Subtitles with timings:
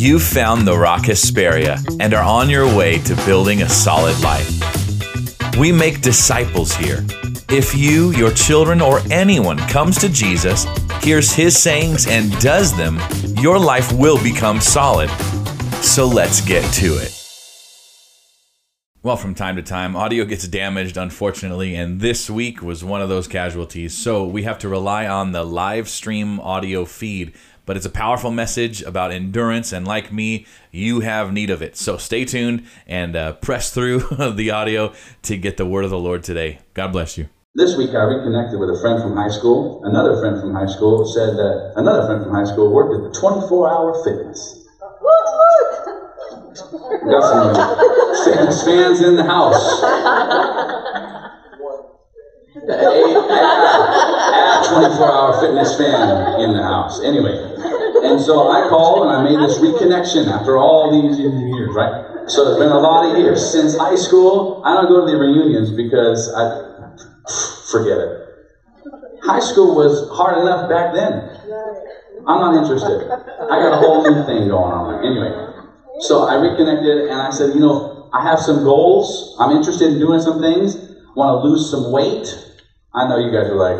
[0.00, 4.48] You've found the Rock Hesperia and are on your way to building a solid life.
[5.58, 7.04] We make disciples here.
[7.50, 10.64] If you, your children, or anyone comes to Jesus,
[11.02, 12.98] hears his sayings, and does them,
[13.42, 15.10] your life will become solid.
[15.82, 17.14] So let's get to it.
[19.02, 23.08] Well, from time to time, audio gets damaged, unfortunately, and this week was one of
[23.08, 23.96] those casualties.
[23.96, 27.32] So we have to rely on the live stream audio feed
[27.70, 29.70] but it's a powerful message about endurance.
[29.70, 31.76] And like me, you have need of it.
[31.76, 34.00] So stay tuned and uh, press through
[34.34, 36.58] the audio to get the word of the Lord today.
[36.74, 37.28] God bless you.
[37.54, 39.84] This week I reconnected with a friend from high school.
[39.84, 43.12] Another friend from high school said that another friend from high school worked at the
[43.16, 44.66] 24 hour fitness.
[44.82, 45.86] Look, look!
[47.04, 47.54] We got some
[48.24, 51.22] fitness fans in the house.
[52.50, 57.00] A 24 hour fitness fan in the house.
[57.02, 57.49] Anyway,
[58.04, 62.28] and so I called and I made this reconnection after all these years, right?
[62.28, 63.44] So it's been a lot of years.
[63.50, 66.92] Since high school, I don't go to the reunions because I
[67.70, 68.16] forget it.
[69.22, 71.28] High school was hard enough back then.
[72.26, 73.08] I'm not interested.
[73.10, 75.04] I got a whole new thing going on.
[75.04, 75.30] Anyway,
[76.00, 79.34] so I reconnected and I said, you know, I have some goals.
[79.38, 80.76] I'm interested in doing some things.
[81.14, 82.38] Want to lose some weight.
[82.92, 83.78] I know you guys are like,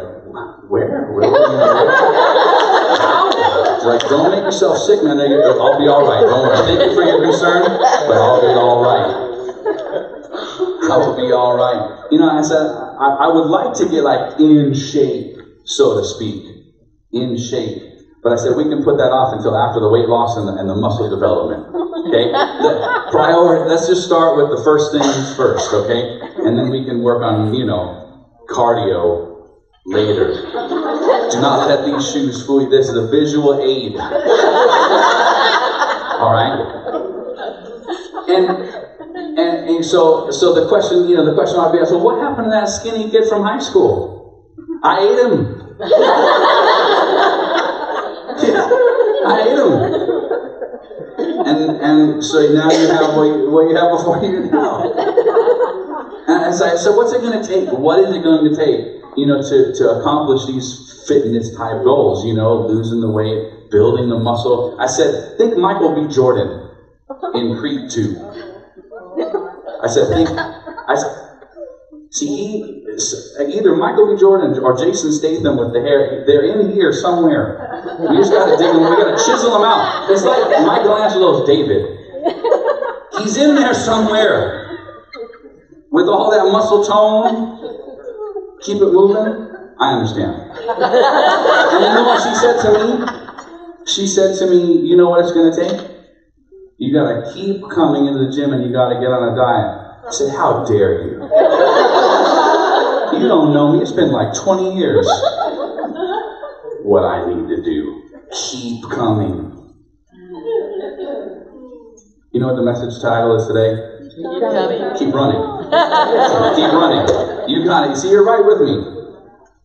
[0.69, 1.11] where?
[1.11, 3.41] where, where?
[3.85, 5.19] Like, don't make yourself sick, man.
[5.21, 6.21] I'll be all right.
[6.21, 6.57] Don't worry.
[6.67, 9.31] Thank you for your concern, but I'll be all right.
[10.91, 12.11] I will be all right.
[12.11, 16.05] You know, I said I, I would like to get like in shape, so to
[16.05, 16.45] speak,
[17.13, 17.83] in shape.
[18.23, 20.53] But I said we can put that off until after the weight loss and the,
[20.53, 21.65] and the muscle development.
[21.73, 23.65] Okay, the priority.
[23.65, 25.73] Let's just start with the first things first.
[25.73, 27.97] Okay, and then we can work on you know
[28.51, 29.30] cardio
[29.87, 30.35] later.
[31.31, 32.69] Do not let these shoes fool you.
[32.69, 33.97] This is a visual aid.
[36.21, 36.67] All right?
[38.29, 38.49] And,
[39.39, 42.05] and, and so, so the question, you know, the question ought to be asked, well,
[42.05, 44.47] what happened to that skinny kid from high school?
[44.83, 45.57] I ate him.
[49.27, 49.73] I ate him.
[51.47, 54.93] And, and so now you have what you, what you have before you now.
[56.29, 57.69] And I said, so what's it going to take?
[57.73, 59.00] What is it going to take?
[59.21, 64.09] You know, to, to accomplish these fitness type goals, you know, losing the weight, building
[64.09, 64.75] the muscle.
[64.79, 66.09] I said, think Michael B.
[66.09, 66.59] Jordan
[67.35, 68.17] in Creed 2.
[69.83, 70.29] I said, think,
[70.89, 71.11] I said,
[72.11, 72.83] see, he,
[73.47, 74.19] either Michael B.
[74.19, 77.57] Jordan or Jason Statham with the hair, they're in here somewhere.
[78.09, 80.11] We just gotta dig them, we gotta chisel them out.
[80.11, 81.85] It's like Michelangelo's David.
[83.19, 84.57] He's in there somewhere.
[85.93, 87.59] With all that muscle tone,
[88.63, 89.43] keep it moving,
[89.79, 90.43] I understand.
[90.51, 93.01] and you know what she said to me?
[93.87, 95.81] She said to me, you know what it's going to take?
[96.79, 99.35] You got to keep coming into the gym and you got to get on a
[99.35, 99.73] diet.
[100.07, 101.21] I said, how dare you?
[103.13, 103.81] you don't know me.
[103.83, 105.07] It's been like 20 years.
[106.83, 108.01] What I need to do,
[108.33, 109.47] keep coming.
[112.33, 113.75] You know what the message title is today?
[114.15, 114.97] Keep running.
[114.97, 115.41] Keep running.
[117.49, 117.97] You got it.
[117.97, 118.77] See, you're right with me.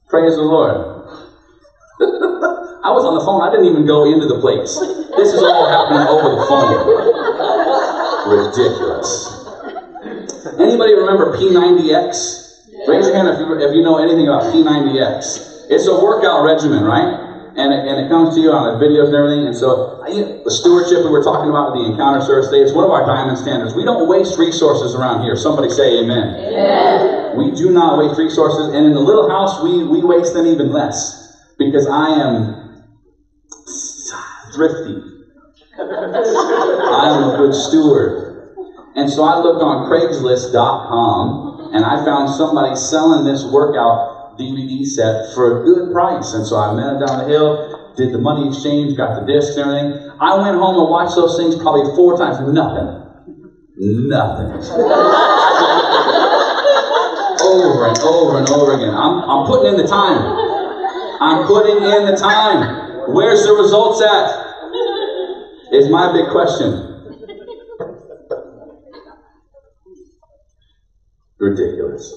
[0.08, 0.76] Praise the Lord.
[2.86, 3.42] I was on the phone.
[3.42, 4.78] I didn't even go into the place.
[5.18, 6.86] This is all happening over the phone.
[8.30, 9.26] Ridiculous.
[10.60, 12.44] Anybody remember P90X?
[12.88, 15.40] Raise your hand if you, if you know anything about P90X.
[15.70, 17.25] It's a workout regimen, right?
[17.58, 19.46] And it, and it comes to you on the videos and everything.
[19.48, 19.96] And so,
[20.44, 23.38] the stewardship that we're talking about, the encounter service today, it's one of our diamond
[23.38, 23.74] standards.
[23.74, 25.36] We don't waste resources around here.
[25.36, 26.36] Somebody say amen.
[26.36, 27.38] amen.
[27.38, 30.72] We do not waste resources, and in the little house, we, we waste them even
[30.72, 31.16] less
[31.58, 32.56] because I am
[34.54, 35.02] thrifty.
[35.80, 38.36] I am a good steward.
[38.96, 45.26] And so I looked on Craigslist.com and I found somebody selling this workout DVD set
[45.34, 46.34] for a good price.
[46.34, 49.56] And so I met him down the hill, did the money exchange, got the discs
[49.58, 50.02] and everything.
[50.20, 52.40] I went home and watched those things probably four times.
[52.40, 52.92] Nothing.
[53.78, 54.52] Nothing.
[57.42, 58.94] over and over and over again.
[58.94, 60.22] I'm, I'm putting in the time.
[61.20, 63.14] I'm putting in the time.
[63.14, 64.30] Where's the results at?
[65.72, 66.82] Is my big question.
[71.40, 72.14] Ridiculous.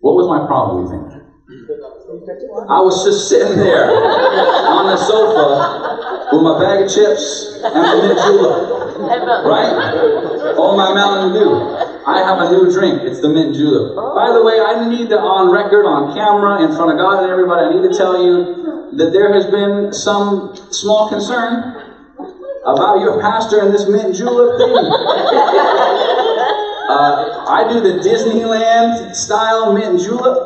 [0.00, 1.24] What was my problem, you think?
[2.68, 7.94] I was just sitting there on the sofa with my bag of chips and my
[8.00, 8.68] mint julep.
[9.44, 10.56] Right?
[10.56, 11.52] All my Mountain Dew.
[12.06, 13.02] I have a new drink.
[13.02, 13.96] It's the mint julep.
[13.96, 17.32] By the way, I need to, on record, on camera, in front of God and
[17.32, 21.74] everybody, I need to tell you that there has been some small concern
[22.64, 24.74] about your pastor and this mint julep thing.
[26.88, 30.36] Uh, I do the Disneyland style mint julep,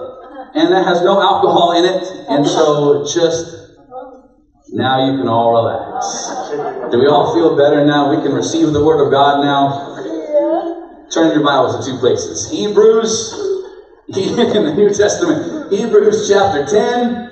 [0.55, 3.45] and that has no alcohol in it, and so just
[4.71, 6.91] now you can all relax.
[6.93, 8.15] Do we all feel better now?
[8.15, 9.97] We can receive the Word of God now.
[11.11, 13.33] Turn your Bibles to two places Hebrews,
[14.17, 17.29] in the New Testament, Hebrews chapter 10,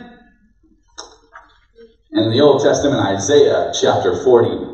[2.13, 4.67] and in the Old Testament, Isaiah chapter 40.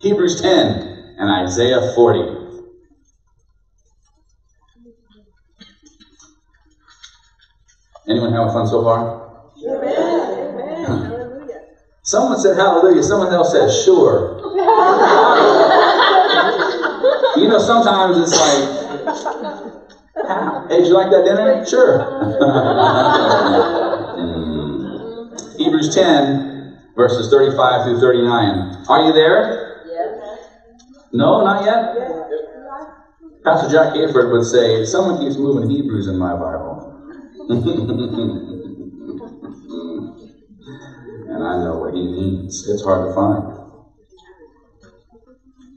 [0.00, 0.82] Hebrews 10
[1.18, 2.39] and Isaiah 40.
[8.08, 9.16] Anyone having fun so far?
[9.64, 11.04] Amen.
[11.04, 11.60] Hallelujah.
[12.02, 13.02] Someone said hallelujah.
[13.02, 14.36] Someone else said sure.
[17.36, 18.64] you know, sometimes it's like,
[20.26, 21.64] "Ah, hey, did you like that dinner?
[21.66, 21.98] Sure.
[24.16, 25.56] Mm.
[25.58, 28.70] Hebrews 10, verses 35 through 39.
[28.88, 29.52] Are you there?
[29.84, 30.16] Yes.
[31.12, 31.94] No, not yet?
[33.44, 36.89] Pastor Jack Hayford would say, if someone keeps moving Hebrews in my Bible.
[41.26, 42.64] and I know what he means.
[42.68, 43.48] It's hard to find.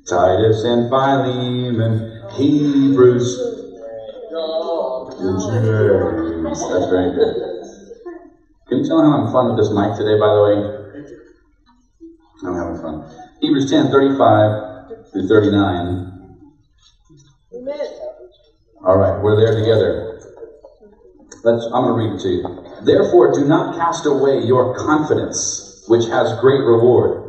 [0.08, 2.02] Titus and Philemon,
[2.36, 3.38] Hebrews.
[6.70, 7.36] That's very good.
[8.68, 10.64] Can you tell how I'm fun with this mic today, by the way?
[12.44, 13.02] I'm having fun.
[13.42, 14.52] Hebrews 10 35
[15.14, 15.98] through 39.
[17.56, 17.88] Amen.
[18.84, 19.98] All right, we're there together.
[21.44, 22.86] Let's, I'm going to read it to you.
[22.86, 27.20] Therefore, do not cast away your confidence, which has great reward.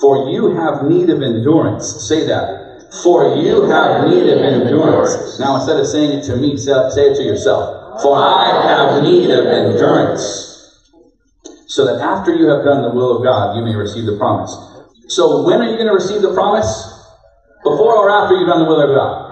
[0.00, 2.08] For you have need of endurance.
[2.08, 2.90] Say that.
[3.02, 5.38] For you have need of endurance.
[5.38, 8.02] Now, instead of saying it to me, say say it to yourself.
[8.02, 10.48] For I have need of endurance.
[11.68, 14.52] So that after you have done the will of God, you may receive the promise.
[15.08, 16.66] So, when are you going to receive the promise?
[17.62, 19.30] Before or after you've done the will of God?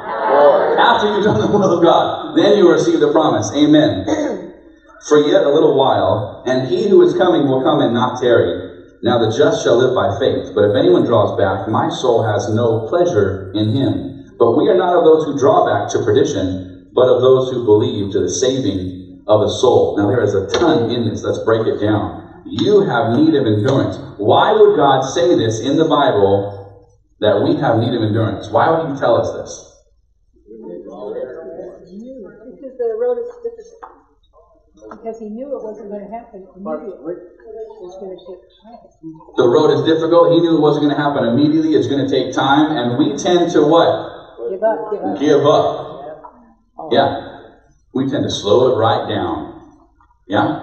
[0.78, 3.52] After you've done the will of God, then you receive the promise.
[3.54, 4.04] Amen.
[5.08, 8.60] For yet a little while, and he who is coming will come and not tarry.
[9.02, 10.50] Now the just shall live by faith.
[10.54, 14.04] But if anyone draws back, my soul has no pleasure in him.
[14.38, 16.58] But we are not of those who draw back to perdition,
[16.92, 18.92] but of those who believe to the saving
[19.26, 19.94] of the soul.
[19.96, 21.24] Now there is a ton in this.
[21.24, 22.12] Let's break it down.
[22.44, 23.98] You have need of endurance.
[24.16, 26.46] Why would God say this in the Bible
[27.20, 28.50] that we have need of endurance?
[28.50, 29.64] Why would he tell us this?
[32.46, 33.80] Because the road is difficult.
[34.90, 37.14] Because he knew it wasn't going to happen immediately.
[37.14, 39.36] It going to take time.
[39.36, 40.32] The road is difficult.
[40.32, 41.74] He knew it wasn't going to happen immediately.
[41.74, 42.70] It's going to take time.
[42.72, 44.10] And we tend to what?
[44.50, 45.18] Give up, give up.
[45.20, 45.86] Give up.
[46.78, 46.88] Oh.
[46.90, 47.14] Yeah.
[47.94, 49.54] We tend to slow it right down.
[50.26, 50.58] Yeah?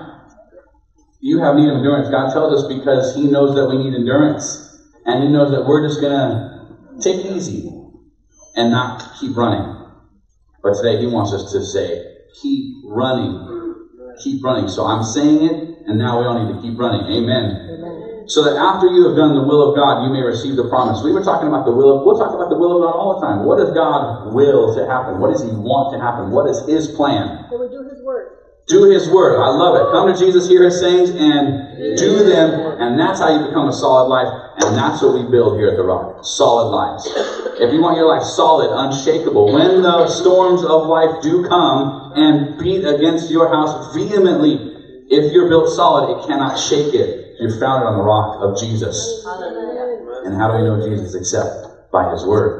[1.19, 2.09] You have need of endurance.
[2.09, 4.59] God tells us because He knows that we need endurance.
[5.06, 7.65] And He knows that we're just going to take it easy
[8.56, 9.74] and not keep running.
[10.62, 12.01] But today He wants us to say,
[12.41, 13.47] keep running.
[14.19, 14.68] Keep running.
[14.68, 17.06] So I'm saying it, and now we all need to keep running.
[17.08, 17.52] Amen.
[18.28, 21.02] So that after you have done the will of God, you may receive the promise.
[21.04, 23.16] We were talking about the will of, we'll talk about the will of God all
[23.16, 23.40] the time.
[23.40, 25.18] What does God will to happen?
[25.18, 26.30] What does He want to happen?
[26.30, 27.31] What is His plan?
[27.50, 28.28] So we do his word.
[28.68, 29.36] Do His word.
[29.38, 29.84] I love it.
[29.92, 31.56] Come to Jesus, hear His sayings, and
[31.98, 32.52] do them.
[32.80, 34.30] And that's how you become a solid life.
[34.60, 36.18] And that's what we build here at The Rock.
[36.24, 37.06] Solid lives.
[37.60, 42.58] If you want your life solid, unshakable, when the storms of life do come and
[42.58, 44.66] beat against your house vehemently,
[45.10, 47.18] if you're built solid, it cannot shake it.
[47.40, 48.98] You're founded on the rock of Jesus.
[50.26, 52.58] And how do we know Jesus except by His Word?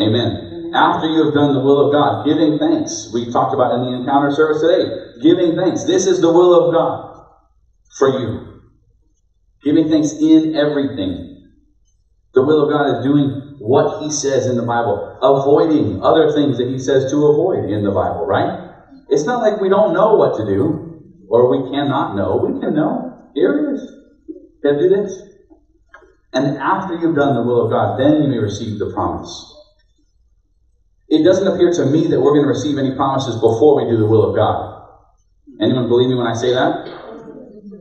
[0.00, 0.72] Amen.
[0.74, 3.08] After you have done the will of God, giving thanks.
[3.12, 4.90] We talked about in the encounter service today.
[5.22, 5.84] Giving thanks.
[5.84, 7.00] This is the will of God
[7.96, 8.42] for you.
[9.62, 11.27] Giving thanks in everything.
[12.34, 16.58] The will of God is doing what He says in the Bible, avoiding other things
[16.58, 18.52] that He says to avoid in the Bible, right?
[19.08, 20.84] It's not like we don't know what to do
[21.28, 22.36] or we cannot know.
[22.36, 23.10] We can know.
[23.34, 23.94] Is.
[24.62, 25.24] Gotta do this.
[26.32, 29.48] And after you've done the will of God, then you may receive the promise.
[31.08, 33.96] It doesn't appear to me that we're going to receive any promises before we do
[33.96, 34.66] the will of God.
[35.60, 36.84] Anyone believe me when I say that?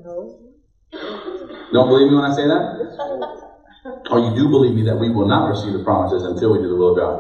[0.04, 0.30] No.
[1.74, 3.47] Don't believe me when I say that?
[4.10, 6.70] Or you do believe me that we will not receive the promises until we do
[6.70, 7.18] the will of God?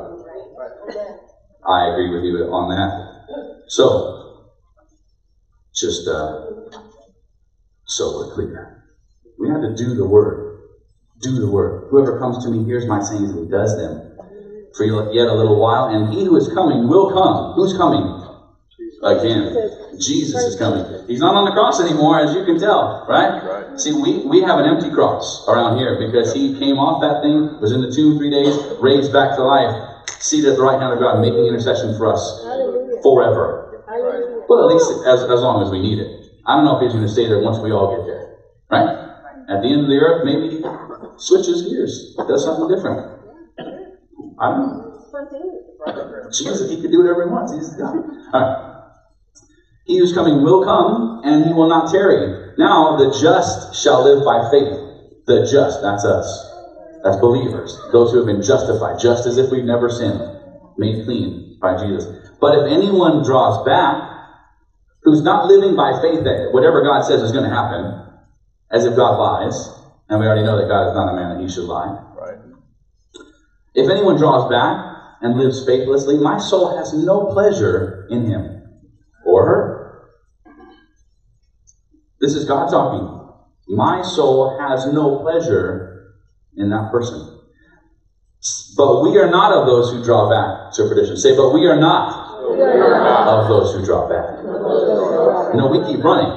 [1.67, 2.91] I agree with you on that.
[3.67, 4.07] So,
[5.75, 6.31] just uh,
[7.85, 8.69] so we're clear.
[9.39, 10.41] We have to do the word.
[11.21, 11.77] Do the word.
[11.89, 13.99] Whoever comes to me hears my sayings and does them.
[14.75, 17.53] for yet a little while, and he who is coming will come.
[17.55, 18.16] Who's coming?
[19.07, 19.53] Again.
[19.97, 20.85] Jesus is coming.
[21.07, 23.31] He's not on the cross anymore, as you can tell, right?
[23.41, 23.79] Right.
[23.79, 27.55] See, we, we have an empty cross around here because he came off that thing,
[27.59, 29.71] was in the tomb three days, raised back to life,
[30.19, 32.35] seated at the right hand of God, making intercession for us
[33.01, 33.63] forever.
[33.87, 34.45] Hallelujah.
[34.49, 36.11] Well, at least as, as long as we need it.
[36.45, 38.23] I don't know if he's going to stay there once we all get there,
[38.71, 38.87] right?
[39.49, 40.59] At the end of the earth, maybe he
[41.17, 42.99] switches gears, does something different.
[44.39, 44.91] I don't know.
[45.07, 45.63] Spontaneous.
[46.31, 47.53] Jesus, he could do whatever he wants.
[47.53, 47.95] He's God.
[48.33, 48.66] All right.
[49.87, 52.35] He who's coming will come, and he will not tarry.
[52.57, 54.75] Now the just shall live by faith.
[55.27, 56.27] The just, that's us.
[57.03, 57.71] That's believers.
[57.93, 60.19] Those who have been justified, just as if we've never sinned,
[60.77, 62.05] made clean by Jesus.
[62.41, 64.03] But if anyone draws back,
[65.03, 67.95] who's not living by faith that whatever God says is going to happen,
[68.69, 69.55] as if God lies,
[70.09, 71.95] and we already know that God is not a man that he should lie.
[72.13, 72.37] Right.
[73.73, 74.75] If anyone draws back
[75.21, 78.56] and lives faithlessly, my soul has no pleasure in him
[82.19, 83.19] This is God talking.
[83.67, 85.85] My soul has no pleasure
[86.55, 87.27] in that person.
[88.75, 91.17] But we are not of those who draw back to perdition.
[91.17, 92.09] Say, but we are not
[93.27, 94.23] of those who draw back.
[95.55, 96.33] No, we keep running.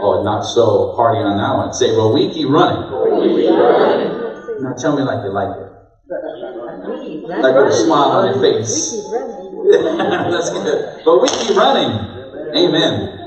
[0.00, 1.72] Oh, not so party on that one.
[1.72, 2.84] Say, well, we keep running.
[4.60, 5.68] Now tell me like you like it.
[6.08, 8.92] Like with a smile on your face.
[10.30, 10.80] That's good.
[11.04, 12.06] But we keep running.
[12.54, 13.17] Amen.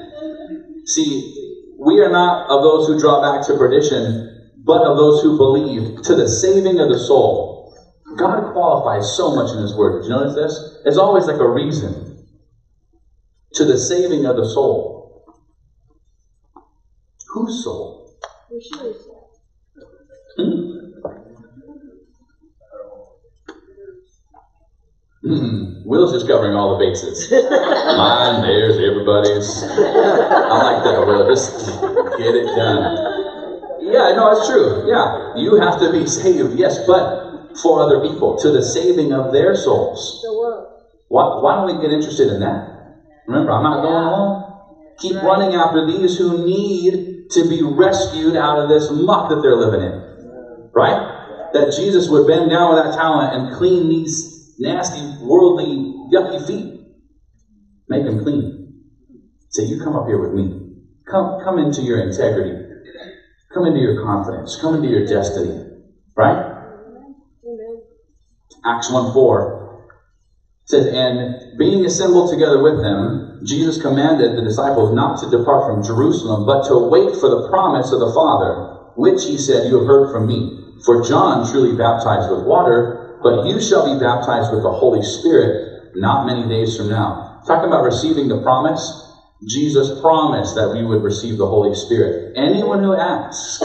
[0.86, 1.34] See,
[1.80, 6.02] we are not of those who draw back to perdition, but of those who believe
[6.04, 7.74] to the saving of the soul.
[8.18, 10.02] God qualifies so much in His Word.
[10.02, 10.78] Did you notice this?
[10.86, 12.26] It's always like a reason.
[13.56, 15.24] To the saving of the soul.
[17.34, 18.14] Whose soul?
[18.50, 19.08] Your shoes.
[20.38, 20.71] Hmm.
[25.24, 25.78] Hmm.
[25.84, 27.30] Will's just covering all the bases.
[27.30, 29.48] Mine, theirs, everybody's.
[29.62, 31.28] I like that, Will.
[31.28, 31.54] Just
[32.18, 32.98] get it done.
[33.82, 34.90] Yeah, no, it's true.
[34.90, 37.22] Yeah, you have to be saved, yes, but
[37.62, 40.20] for other people, to the saving of their souls.
[40.24, 40.66] The world.
[41.08, 42.66] Why, why don't we get interested in that?
[43.28, 44.48] Remember, I'm not going alone.
[45.00, 49.56] Keep running after these who need to be rescued out of this muck that they're
[49.56, 50.02] living in.
[50.74, 50.98] Right?
[51.54, 54.31] That Jesus would bend down with that talent and clean these
[54.62, 56.72] nasty, worldly, yucky feet.
[57.90, 58.54] Make them clean.
[59.50, 60.54] Say, you come up here with me.
[61.10, 62.56] Come, come into your integrity.
[63.54, 64.56] Come into your confidence.
[64.56, 65.58] Come into your destiny.
[66.16, 66.38] Right?
[66.38, 67.82] Amen.
[68.64, 69.52] Acts 1 4
[70.66, 75.84] says, And being assembled together with them, Jesus commanded the disciples not to depart from
[75.84, 78.62] Jerusalem, but to wait for the promise of the Father,
[78.94, 80.52] which he said, You have heard from me.
[80.86, 85.68] For John truly baptized with water, but you shall be baptized with the Holy Spirit
[85.96, 87.28] not many days from now.
[87.48, 89.04] Talking about receiving the promise,
[89.48, 92.32] Jesus promised that we would receive the Holy Spirit.
[92.36, 93.60] Anyone who asks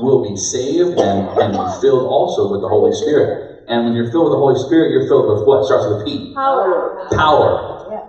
[0.00, 3.42] will be saved and, and be filled also with the Holy Spirit.
[3.68, 5.64] And when you're filled with the Holy Spirit, you're filled with what?
[5.64, 6.32] Starts with P.
[6.34, 6.94] Power.
[7.12, 7.76] Power.
[7.88, 8.00] Yeah.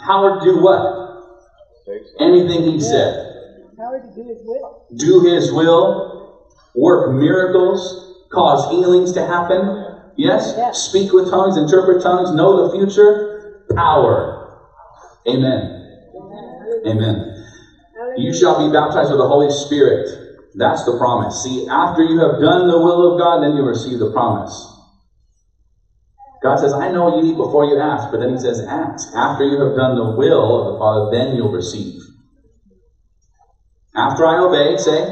[0.00, 1.04] Power to do what?
[2.18, 3.16] Anything he said.
[3.76, 4.70] Power to do his will.
[4.96, 6.16] Do his will,
[6.74, 7.96] work miracles,
[8.32, 9.85] cause healings to happen.
[10.16, 10.54] Yes?
[10.56, 10.70] Yeah.
[10.72, 13.24] Speak with tongues, interpret tongues, know the future.
[13.74, 14.32] Power.
[15.28, 15.68] Amen.
[16.86, 17.26] Amen.
[18.16, 20.08] You shall be baptized with the Holy Spirit.
[20.54, 21.40] That's the promise.
[21.42, 24.70] See, after you have done the will of God, then you receive the promise.
[26.42, 29.08] God says, I know what you need before you ask, but then He says, ask.
[29.14, 31.96] After you have done the will of the Father, then you'll receive.
[33.94, 35.08] After I obey, say,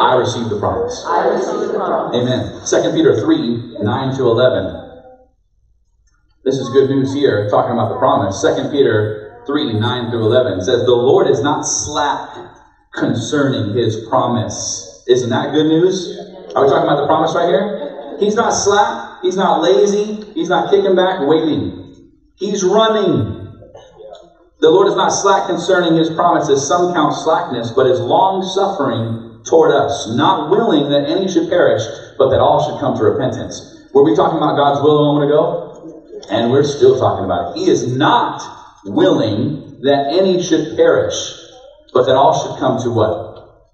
[0.00, 1.04] I receive the promise.
[2.14, 2.50] Amen.
[2.66, 4.76] 2 Peter 3 9 to 11.
[6.44, 8.40] This is good news here, talking about the promise.
[8.40, 12.20] 2 Peter 3 9 through 11 says, The Lord is not slack
[12.94, 14.86] concerning his promise.
[15.06, 16.08] Isn't that good news?
[16.54, 18.16] Are we talking about the promise right here?
[18.18, 19.22] He's not slack.
[19.22, 20.18] He's not lazy.
[20.34, 21.74] He's not kicking back, waiting.
[22.36, 23.34] He's running.
[24.60, 26.66] The Lord is not slack concerning his promises.
[26.66, 31.88] Some count slackness, but is long suffering toward us, not willing that any should perish,
[32.18, 33.62] but that all should come to repentance.
[33.92, 35.54] Were we talking about God's will a moment ago?
[36.30, 37.48] And we're still talking about it.
[37.54, 38.32] He is not
[38.84, 41.34] willing that any should perish,
[41.92, 43.14] but that all should come to what?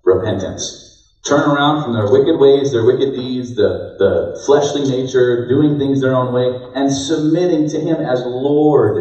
[0.04, 0.76] Repentance.
[1.25, 6.00] Turn around from their wicked ways, their wicked deeds, the, the fleshly nature, doing things
[6.00, 8.99] their own way, and submitting to Him as Lord,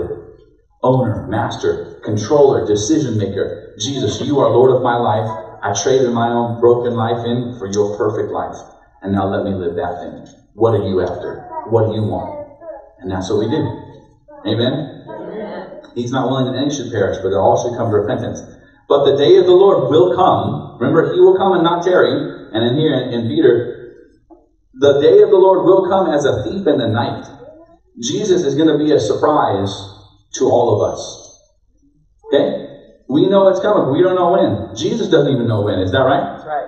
[0.84, 3.51] owner, master, controller, decision maker.
[3.77, 5.27] Jesus, you are Lord of my life.
[5.63, 8.60] I traded my own broken life in for your perfect life.
[9.01, 10.27] And now let me live that thing.
[10.53, 11.39] What are you after?
[11.72, 12.27] What do you want?
[13.00, 13.63] And that's what we do.
[14.46, 14.91] Amen?
[15.96, 18.43] He's not willing that any should perish, but that all should come to repentance.
[18.89, 20.75] But the day of the Lord will come.
[20.79, 22.12] Remember, he will come and not tarry.
[22.51, 23.79] And in here, in Peter,
[24.74, 27.24] the day of the Lord will come as a thief in the night.
[28.01, 29.72] Jesus is going to be a surprise
[30.34, 31.00] to all of us.
[32.27, 32.73] Okay?
[33.13, 34.74] We know it's coming, but we don't know when.
[34.75, 35.79] Jesus doesn't even know when.
[35.79, 36.25] Is that right?
[36.27, 36.65] That's right.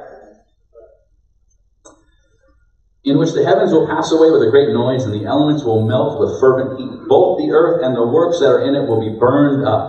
[3.05, 5.79] in which the heavens will pass away with a great noise, and the elements will
[5.79, 6.91] melt with fervent heat.
[7.09, 9.87] Both the earth and the works that are in it will be burned up.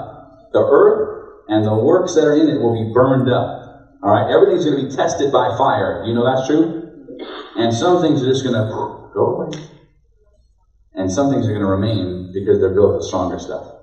[0.53, 1.01] The earth
[1.49, 3.51] and the works that are in it will be burned up.
[4.03, 5.97] All right, everything's going to be tested by fire.
[6.01, 6.73] You know that's true.
[7.57, 8.65] And some things are just going to
[9.15, 9.51] go away,
[10.95, 13.76] and some things are going to remain because they're built with stronger stuff.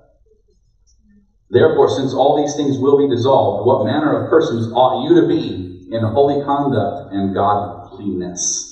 [1.53, 5.27] Therefore, since all these things will be dissolved, what manner of persons ought you to
[5.27, 8.65] be in holy conduct and godliness?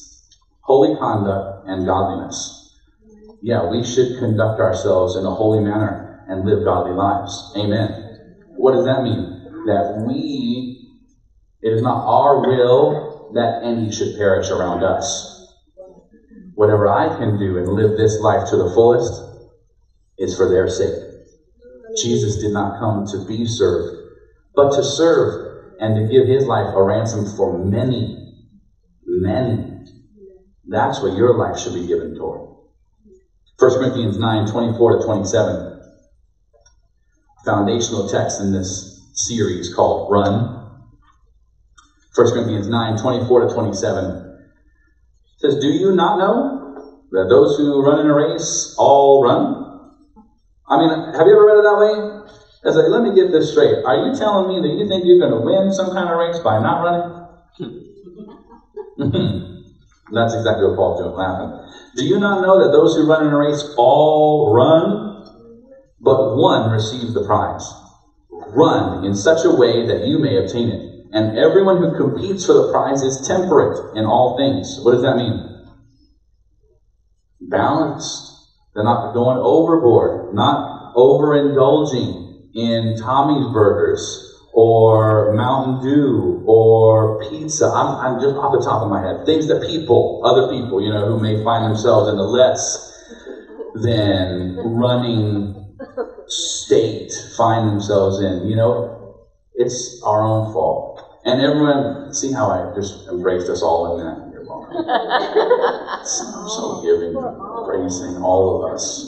[0.64, 2.70] holy conduct, and godliness.
[3.42, 7.52] Yeah, we should conduct ourselves in a holy manner and live godly lives.
[7.58, 7.94] Amen.
[8.58, 9.30] What does that mean?
[9.68, 10.78] That we,
[11.62, 12.94] it is not our will
[13.34, 15.28] that any should perish around us.
[16.56, 19.24] Whatever I can do and live this life to the fullest
[20.18, 21.11] is for their sake.
[22.00, 23.92] Jesus did not come to be served,
[24.56, 25.32] but to serve
[25.80, 28.16] and to give his life a ransom for many,
[29.06, 29.66] many.
[30.66, 32.42] That's what your life should be given toward.
[33.60, 35.68] 1 Corinthians 9 24 to 27.
[37.46, 40.52] Foundational text in this series called Run.
[42.16, 44.18] 1 Corinthians 9 24 to 27
[45.38, 46.52] says, Do you not know
[47.12, 49.71] that those who run in a race all run?
[50.72, 52.22] I mean, have you ever read it that way?
[52.63, 53.80] It's like, let me get this straight.
[53.86, 56.40] Are you telling me that you think you're going to win some kind of race
[56.40, 57.12] by not running?
[60.12, 61.54] That's exactly what Paul's doing, laughing.
[61.96, 65.08] Do you not know that those who run in a race all run,
[66.00, 67.75] but one receives the prize?
[68.50, 70.82] Run in such a way that you may obtain it.
[71.12, 74.78] And everyone who competes for the prize is temperate in all things.
[74.82, 75.44] What does that mean?
[77.42, 78.30] Balanced.
[78.74, 84.22] They're not going overboard, not overindulging in Tommy's burgers
[84.53, 87.68] or Mountain Dew or pizza.
[87.68, 89.25] I'm, I'm just off the top of my head.
[89.25, 92.77] Things that people, other people, you know, who may find themselves in a less
[93.74, 95.50] than running
[96.27, 98.46] state find themselves in.
[98.46, 98.86] You know,
[99.53, 100.86] it's our own fault.
[101.25, 104.18] And everyone, see how I just embraced us all in that?
[106.03, 107.14] So giving,
[107.66, 109.05] praising all of us.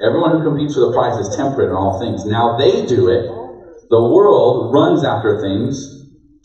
[0.00, 2.24] Everyone who competes for the prize is temperate in all things.
[2.24, 3.26] Now they do it
[3.90, 5.94] the world runs after things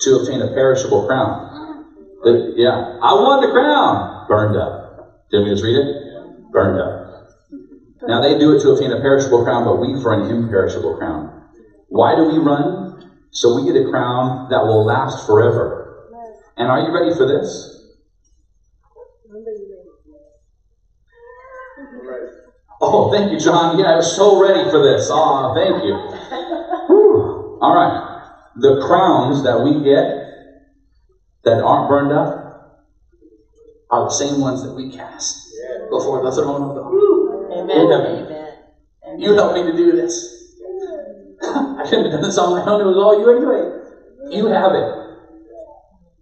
[0.02, 1.48] to obtain a perishable crown.
[2.24, 4.28] The, yeah, I want the crown.
[4.28, 5.18] Burned up.
[5.32, 5.88] Did we just read it?
[6.52, 7.26] Burned up.
[8.08, 11.32] Now they do it to obtain a perishable crown, but we for an imperishable crown.
[11.88, 13.00] Why do we run?
[13.32, 15.88] So we get a crown that will last forever.
[16.58, 17.79] And are you ready for this?
[22.82, 23.78] Oh, thank you, John.
[23.78, 25.10] Yeah, I was so ready for this.
[25.12, 25.94] Oh, thank you.
[26.88, 27.58] Whew.
[27.62, 28.00] All right.
[28.56, 30.06] The crowns that we get
[31.44, 32.36] that aren't burned up
[33.90, 35.42] are the same ones that we cast
[35.90, 36.92] before the throne of God.
[37.52, 37.92] Amen.
[37.92, 38.54] Amen.
[39.18, 40.32] You helped me to do this.
[41.42, 42.82] I couldn't have done this on my own.
[42.82, 43.68] It was all you anyway.
[44.32, 44.86] You have it.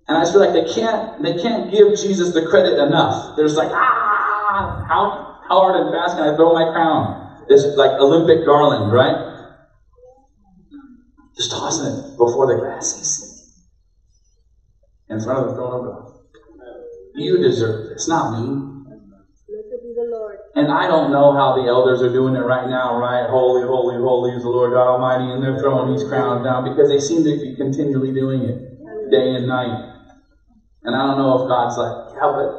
[0.08, 3.32] And I just feel like they can't they can't give Jesus the credit enough.
[3.36, 7.16] They're like, ah, how how hard and fast can I throw my crown?
[7.48, 9.16] This like Olympic garland, right?
[11.38, 13.30] Just tossing it before the seat.
[15.10, 16.04] In front of the throne of God.
[17.16, 18.60] You deserve this, not me.
[20.54, 23.26] And I don't know how the elders are doing it right now, right?
[23.30, 26.90] Holy, holy, holy is the Lord God Almighty, and they're throwing these crowns down because
[26.90, 28.58] they seem to be continually doing it
[29.10, 29.78] day and night.
[30.84, 32.50] And I don't know if God's like, yeah, but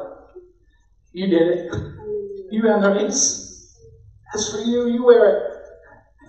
[1.11, 1.69] you did it.
[2.51, 3.75] You ran the race.
[4.33, 4.87] That's for you.
[4.87, 5.49] You wear it.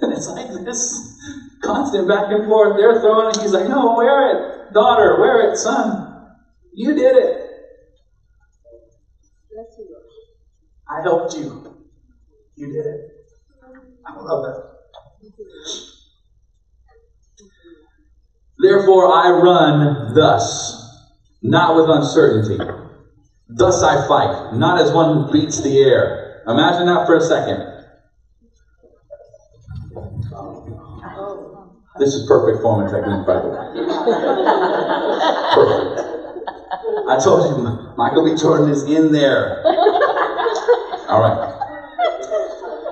[0.02, 0.92] And it's like this
[1.62, 2.76] constant back and forth.
[2.76, 3.40] They're throwing it.
[3.40, 4.72] He's like, no, wear it.
[4.72, 5.56] Daughter, wear it.
[5.56, 6.28] Son,
[6.72, 7.46] you did it.
[10.88, 11.76] I helped you.
[12.56, 13.00] You did it.
[14.06, 14.70] I love that.
[18.59, 20.76] Therefore I run thus,
[21.42, 22.59] not with uncertainty.
[23.56, 26.18] Thus I fight, not as one who beats the air.
[26.46, 27.64] Imagine that for a second.
[31.98, 33.58] This is perfect form and technique, by the way.
[35.54, 36.00] Perfect.
[37.08, 37.56] I told you,
[37.96, 38.34] Michael B.
[38.34, 39.60] Jordan is in there.
[41.08, 41.36] All right.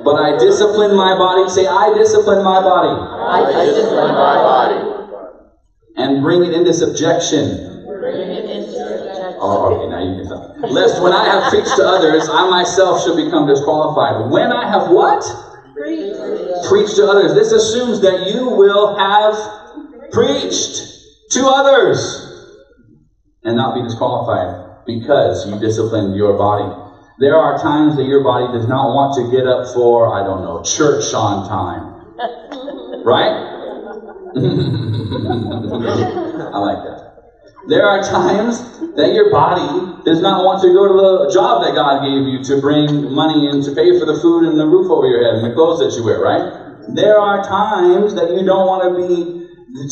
[0.02, 1.48] But I discipline my body.
[1.48, 2.90] Say, I discipline my body.
[2.90, 4.82] I discipline my body.
[5.96, 7.64] And bring it into subjection.
[9.40, 9.87] Oh, okay, now you can stop.
[10.70, 14.30] Lest when I have preached to others, I myself should become disqualified.
[14.30, 15.24] When I have what?
[16.68, 17.34] Preached to others.
[17.34, 19.36] This assumes that you will have
[20.12, 20.82] preached
[21.30, 22.24] to others
[23.44, 24.54] and not be disqualified
[24.86, 26.68] because you disciplined your body.
[27.18, 30.42] There are times that your body does not want to get up for, I don't
[30.42, 31.94] know, church on time.
[33.04, 33.32] Right?
[36.52, 36.97] I like that.
[37.68, 38.64] There are times
[38.96, 42.40] that your body does not want to go to the job that God gave you
[42.44, 45.34] to bring money in to pay for the food and the roof over your head
[45.34, 46.44] and the clothes that you wear, right?
[46.94, 49.28] There are times that you don't want to be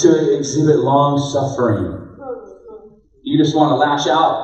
[0.01, 1.97] to exhibit long suffering.
[3.23, 4.39] You just want to lash out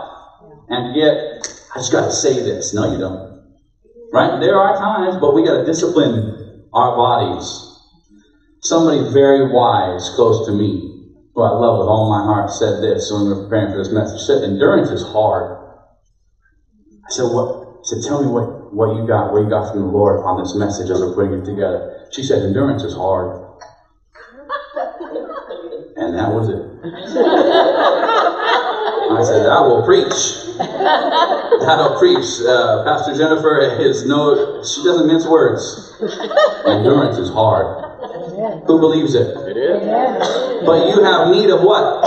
[0.69, 1.15] and get,
[1.75, 2.73] I just got to say this.
[2.75, 3.21] No, you don't.
[4.13, 4.33] Right?
[4.39, 6.27] There are times, but we got to discipline
[6.73, 7.65] our bodies.
[8.63, 10.85] Somebody very wise, close to me,
[11.35, 13.91] who I love with all my heart, said this when we were preparing for this
[13.91, 14.21] message.
[14.21, 15.49] Said, Endurance is hard.
[17.07, 17.49] I said, What?
[17.49, 20.37] I said, Tell me what, what you got, what you got from the Lord on
[20.37, 21.83] this message as we're putting it together.
[22.11, 23.31] She said, Endurance is hard.
[25.97, 26.63] And that was it.
[29.11, 30.35] I said, I will preach.
[31.61, 32.41] That'll preach.
[32.41, 35.79] Uh, Pastor Jennifer is no, she doesn't mince words.
[36.67, 37.69] Endurance is hard.
[38.67, 39.37] Who believes it?
[39.47, 40.67] It is.
[40.67, 42.03] But you have need of what?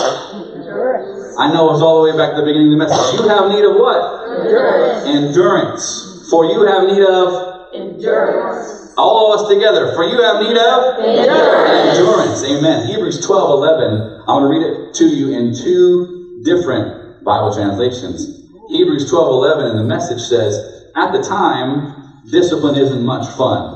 [1.39, 3.19] I know it's all the way back to the beginning of the message.
[3.19, 3.99] You have need of what?
[4.31, 5.05] Endurance.
[5.07, 6.27] Endurance.
[6.29, 7.31] For you have need of
[7.73, 8.93] Endurance.
[8.97, 9.93] all of us together.
[9.95, 12.43] For you have need of endurance.
[12.43, 12.83] Amen.
[12.87, 14.03] Hebrews 12 11.
[14.27, 16.07] I'm going to read it to you in two
[16.43, 16.89] different
[17.23, 18.27] Bible translations.
[18.69, 20.59] Hebrews 12 11 and the message says,
[20.95, 21.85] At the time,
[22.29, 23.74] discipline isn't much fun.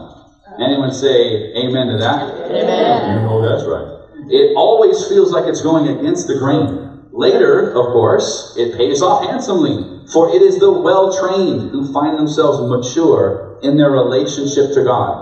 [0.59, 2.21] Anyone say amen to that?
[2.21, 3.09] Amen.
[3.09, 3.87] You know that's right.
[4.29, 6.89] It always feels like it's going against the grain.
[7.11, 9.79] Later, of course, it pays off handsomely,
[10.11, 15.15] for it is the well trained who find themselves mature in their relationship to God.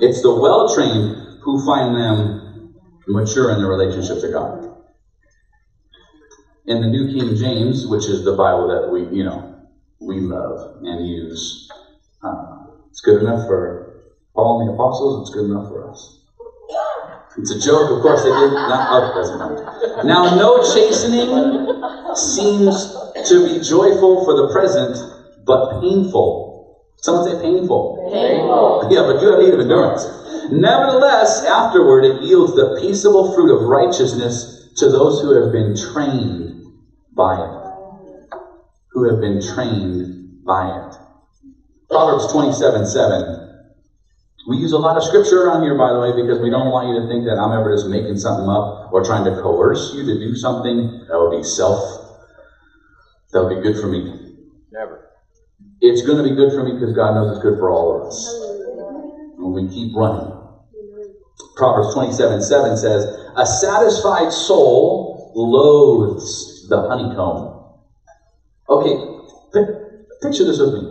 [0.00, 1.10] It's the well trained
[1.42, 2.38] who find them
[3.08, 4.52] mature in their relationship to God.
[6.66, 9.44] In the New King James, which is the Bible that we, you know,
[10.00, 11.58] we love and use,
[12.22, 12.34] uh,
[12.90, 13.74] it's good enough for
[14.34, 15.20] Paul and the apostles.
[15.20, 16.16] It's good enough for us.
[17.38, 18.52] It's a joke, of course they did.
[18.52, 20.04] Not, oh, doesn't matter.
[20.04, 21.30] Now, no chastening
[22.14, 22.92] seems
[23.28, 24.98] to be joyful for the present,
[25.44, 26.50] but painful.
[27.02, 27.96] Someone say painful.
[28.12, 28.88] Painful.
[28.90, 30.06] Yeah, but you have need of endurance.
[30.50, 36.50] Nevertheless, afterward it yields the peaceable fruit of righteousness to those who have been trained
[37.14, 37.54] by it.
[38.92, 40.02] Who have been trained
[40.44, 40.96] by it.
[41.90, 43.49] Proverbs 27 7.
[44.50, 46.88] We use a lot of scripture around here, by the way, because we don't want
[46.88, 50.04] you to think that I'm ever just making something up or trying to coerce you
[50.04, 51.78] to do something that would be self,
[53.30, 54.10] that would be good for me.
[54.72, 55.06] Never.
[55.80, 58.02] It's going to be good for me because God knows it's good for all of
[58.04, 58.26] us.
[59.38, 60.34] When we keep running.
[61.54, 67.54] Proverbs 27 7 says, A satisfied soul loathes the honeycomb.
[68.68, 68.98] Okay,
[69.52, 69.70] pi-
[70.20, 70.88] picture this with me.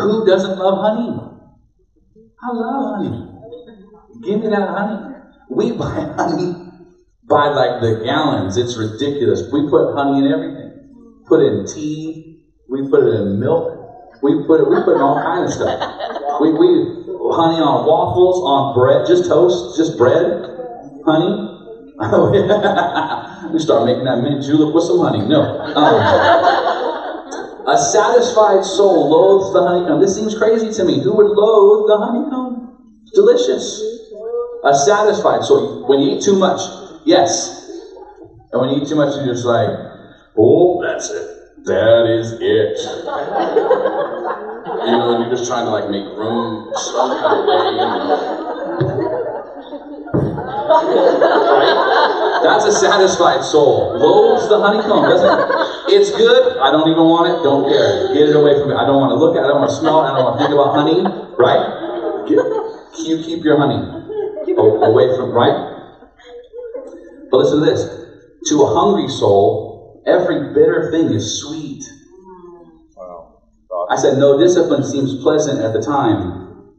[0.03, 1.13] Who doesn't love honey?
[2.41, 3.25] I love honey.
[4.23, 5.03] Give me that honey.
[5.49, 6.55] We buy honey
[7.27, 8.55] by like the gallons.
[8.55, 9.43] It's ridiculous.
[9.51, 10.71] We put honey in everything.
[11.27, 12.23] Put it in tea.
[12.69, 13.69] We put it in milk.
[14.21, 14.67] We put it.
[14.69, 15.77] We put it in all kind of stuff.
[16.39, 16.87] We we
[17.35, 20.39] honey on waffles, on bread, just toast, just bread,
[21.05, 21.54] honey.
[23.51, 25.23] we start making that mint julep with some honey.
[25.23, 25.43] No.
[25.75, 25.95] Um,
[27.67, 29.99] a satisfied soul loathes the honeycomb.
[30.01, 30.99] This seems crazy to me.
[31.01, 32.67] Who would loathe the honeycomb?
[33.13, 33.81] Delicious.
[34.63, 35.79] A satisfied soul.
[35.87, 36.59] When you eat too much,
[37.05, 37.53] yes.
[38.51, 39.69] And when you eat too much, you're just like,
[40.37, 41.25] oh, that's it.
[41.65, 42.77] That is it.
[44.85, 47.71] You know, and you're just trying to like make room some kind of way.
[47.71, 48.34] You know.
[50.67, 52.41] Right?
[52.43, 53.97] That's a satisfied soul.
[53.97, 55.95] Loathes the honeycomb, doesn't it?
[55.95, 56.57] It's good.
[56.57, 57.41] I don't even want it.
[57.43, 58.13] Don't care.
[58.13, 58.75] Get it away from me.
[58.75, 59.45] I don't want to look at it.
[59.45, 60.11] I don't want to smell it.
[60.11, 61.01] I don't want to think about honey.
[61.37, 61.61] Right?
[62.27, 62.39] Get,
[63.05, 63.81] you keep your honey
[64.57, 65.73] away from, right?
[67.31, 67.85] But listen to this.
[68.49, 71.83] To a hungry soul, every bitter thing is sweet.
[72.95, 73.41] Wow.
[73.89, 76.73] I said, no discipline seems pleasant at the time,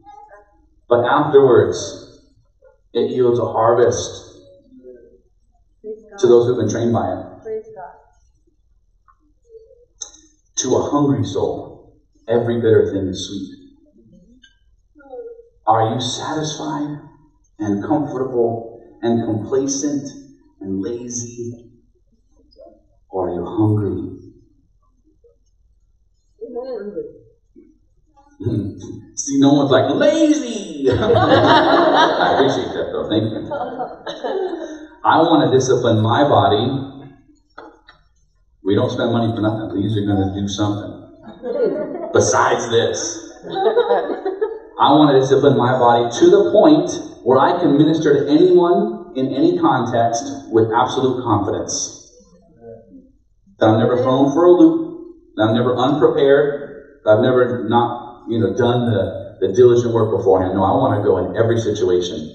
[0.87, 2.06] But afterwards,
[2.97, 4.25] it yields a harvest
[6.19, 7.19] to those who've been trained by it.
[10.57, 11.85] To a hungry soul,
[12.27, 13.49] every bitter thing is sweet.
[15.67, 16.89] Are you satisfied
[17.59, 20.07] and comfortable and complacent
[20.59, 21.51] and lazy?
[23.09, 24.13] Or are you hungry?
[28.39, 30.85] See, no one's like, lazy!
[30.89, 33.41] I appreciate that though, thank you.
[35.03, 36.83] I want to discipline my body.
[38.63, 39.73] We don't spend money for nothing.
[39.73, 40.93] These are going to do something
[42.13, 43.17] besides this.
[44.79, 46.91] I want to discipline my body to the point
[47.23, 51.93] where I can minister to anyone in any context with absolute confidence.
[53.59, 58.06] That I'm never thrown for a loop, that I'm never unprepared, that I've never not,
[58.27, 59.09] you know, done the,
[59.39, 60.53] the diligent work beforehand.
[60.55, 62.27] No, I want to go in every situation,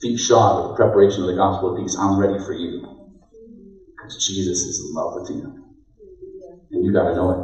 [0.00, 1.96] feet shod with the preparation of the gospel of peace.
[1.98, 2.82] I'm ready for you.
[3.86, 5.46] Because Jesus is in love with you.
[6.72, 7.40] And you got to know it.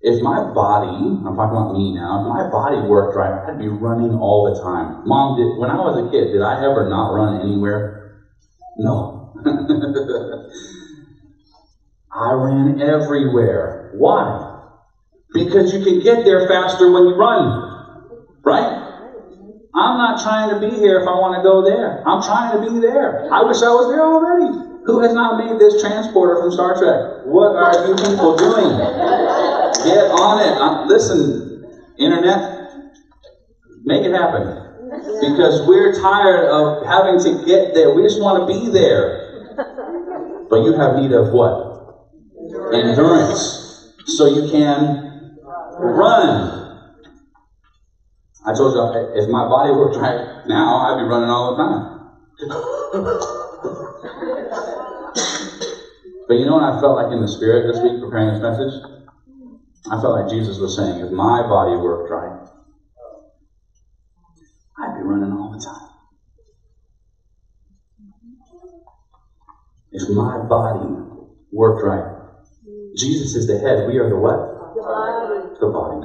[0.00, 3.68] If my body, I'm talking about me now, if my body worked right, I'd be
[3.68, 4.94] running all the time.
[5.04, 7.84] Mom, did when I was a kid, did I ever not run anywhere?
[8.76, 9.10] No.
[12.12, 13.75] I ran everywhere.
[13.98, 14.38] Why?
[15.32, 17.62] Because you can get there faster when you run.
[18.44, 18.82] Right?
[19.74, 22.00] I'm not trying to be here if I want to go there.
[22.06, 23.20] I'm trying to be there.
[23.30, 24.56] I wish I was there already.
[24.86, 27.00] Who has not made this transporter from Star Trek?
[27.22, 28.76] What are you people doing?
[29.84, 30.56] Get on it.
[30.56, 31.44] Um, listen,
[31.98, 32.40] internet,
[33.84, 34.54] make it happen.
[35.20, 37.90] Because we're tired of having to get there.
[37.90, 39.18] We just want to be there.
[40.48, 41.60] But you have need of what?
[42.72, 43.65] Endurance.
[44.06, 44.98] So you can
[45.78, 46.66] run.
[48.46, 51.86] I told you, if my body worked right now, I'd be running all the time.
[56.28, 58.72] But you know what I felt like in the spirit this week preparing this message?
[59.90, 62.32] I felt like Jesus was saying, if my body worked right,
[64.78, 65.88] I'd be running all the time.
[69.92, 70.96] If my body
[71.52, 72.06] worked right,
[72.96, 74.38] Jesus is the head, we are the what?
[74.74, 75.48] The body.
[75.60, 76.00] The body.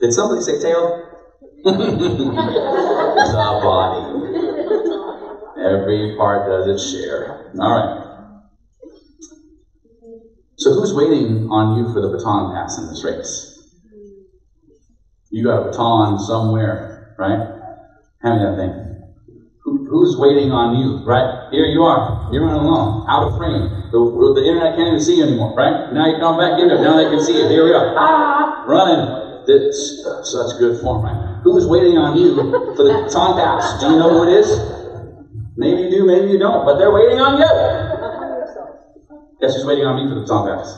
[0.00, 0.98] Did somebody say tail?
[1.64, 1.72] the
[3.62, 4.04] body.
[5.56, 7.28] Every part does its share.
[7.58, 7.88] All right.
[10.58, 13.48] So who's waiting on you for the baton pass in this race?
[15.30, 17.40] You got a baton somewhere, right?
[18.22, 19.01] Hand me that thing.
[19.72, 21.48] Who, who's waiting on you, right?
[21.50, 22.28] Here you are.
[22.30, 23.72] You're running along, out of frame.
[23.88, 24.04] The,
[24.36, 25.90] the internet can't even see you anymore, right?
[25.96, 26.76] Now you come back in there.
[26.76, 27.48] Now they can see you.
[27.48, 27.94] Here we are.
[27.96, 29.00] Ah, running.
[29.48, 29.96] That's
[30.28, 31.40] such good form, right?
[31.42, 32.36] Who's waiting on you
[32.76, 33.80] for the baton pass?
[33.80, 34.60] Do you know who it is?
[35.56, 37.48] Maybe you do, maybe you don't, but they're waiting on you.
[39.40, 40.68] Guess who's waiting on me for the baton pass?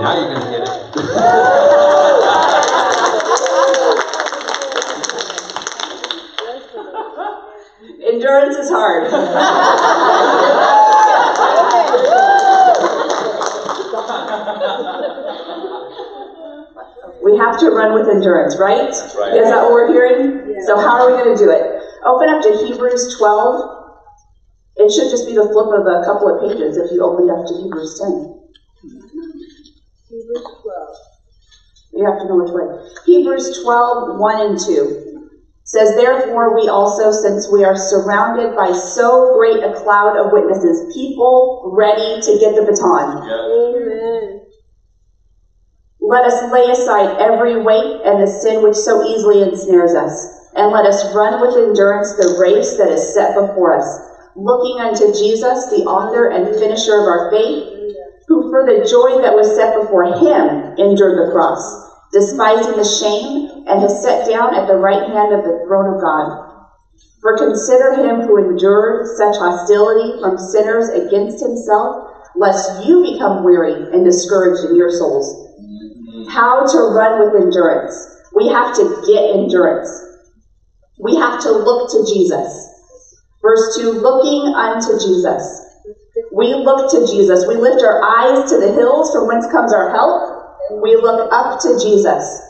[0.00, 2.14] Now you're gonna get it.
[8.18, 9.04] Endurance is hard.
[17.22, 18.90] we have to run with endurance, right?
[19.14, 19.36] Right.
[19.38, 20.64] Is that what we're hearing?
[20.66, 21.62] So how are we going to do it?
[22.04, 23.94] Open up to Hebrews 12.
[24.78, 27.46] It should just be the flip of a couple of pages if you opened up
[27.46, 28.34] to Hebrews 10.
[30.10, 30.96] Hebrews 12.
[31.92, 32.66] You have to know which way.
[33.06, 35.17] Hebrews 12, 1 and 2
[35.68, 40.90] says, Therefore, we also, since we are surrounded by so great a cloud of witnesses,
[40.94, 44.40] people ready to get the baton, Amen.
[46.00, 50.16] let us lay aside every weight and the sin which so easily ensnares us,
[50.56, 54.00] and let us run with endurance the race that is set before us,
[54.34, 57.92] looking unto Jesus, the author and finisher of our faith,
[58.26, 63.64] who for the joy that was set before him endured the cross, despising the shame,
[63.66, 66.48] and has sat down at the right hand of the throne of God.
[67.20, 73.74] For consider him who endured such hostility from sinners against himself, lest you become weary
[73.92, 75.26] and discouraged in your souls.
[76.30, 77.92] How to run with endurance.
[78.34, 79.90] We have to get endurance.
[80.98, 82.68] We have to look to Jesus.
[83.42, 85.42] Verse 2 looking unto Jesus.
[86.32, 87.46] We look to Jesus.
[87.46, 90.37] We lift our eyes to the hills from whence comes our help.
[90.70, 92.40] We look up to Jesus,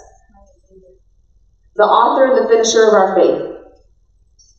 [1.76, 3.40] the author and the finisher of our faith.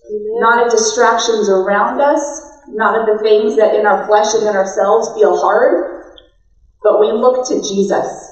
[0.09, 0.39] Amen.
[0.39, 2.21] Not at distractions around us,
[2.69, 6.03] not at the things that in our flesh and in ourselves feel hard,
[6.83, 8.31] but we look to Jesus,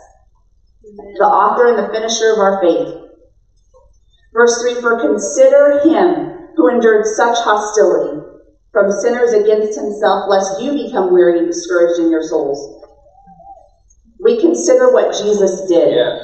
[0.83, 3.07] the author and the finisher of our faith.
[4.33, 8.21] Verse 3 For consider him who endured such hostility
[8.71, 12.86] from sinners against himself, lest you become weary and discouraged in your souls.
[14.27, 15.91] We consider what Jesus did.
[15.95, 16.19] Yes.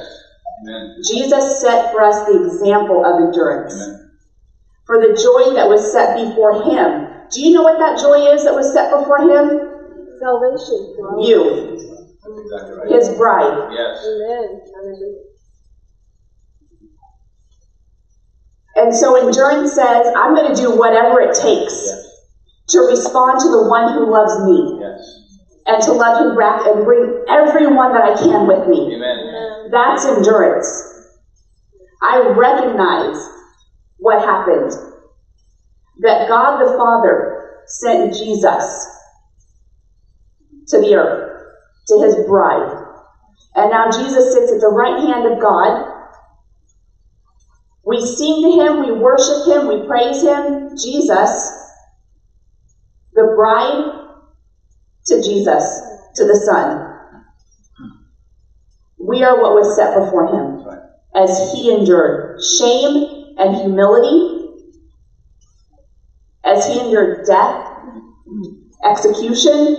[0.60, 0.92] Amen.
[1.08, 3.72] Jesus set for us the example of endurance.
[3.74, 3.96] Amen.
[4.84, 7.08] For the joy that was set before him.
[7.32, 9.56] Do you know what that joy is that was set before him?
[10.20, 10.92] Salvation.
[11.24, 11.80] You,
[12.44, 12.90] exactly right.
[12.92, 13.72] his bride.
[13.72, 13.96] Yes.
[14.04, 14.60] Amen.
[14.76, 15.24] Hallelujah.
[18.76, 22.20] And so endurance says, I'm going to do whatever it takes Yes.
[22.70, 25.23] to respond to the one who loves me Yes.
[25.66, 28.94] And to love him back and bring everyone that I can with me.
[28.94, 29.70] Amen.
[29.70, 30.68] That's endurance.
[32.02, 33.16] I recognize
[33.98, 34.72] what happened.
[36.00, 38.86] That God the Father sent Jesus
[40.68, 41.30] to the earth,
[41.88, 42.84] to his bride.
[43.54, 45.82] And now Jesus sits at the right hand of God.
[47.86, 50.76] We sing to him, we worship him, we praise him.
[50.76, 51.50] Jesus,
[53.14, 54.03] the bride
[55.06, 55.80] to Jesus,
[56.16, 56.90] to the Son.
[58.98, 60.64] We are what was set before him
[61.14, 64.48] as he endured shame and humility,
[66.44, 67.70] as he endured death,
[68.84, 69.76] execution,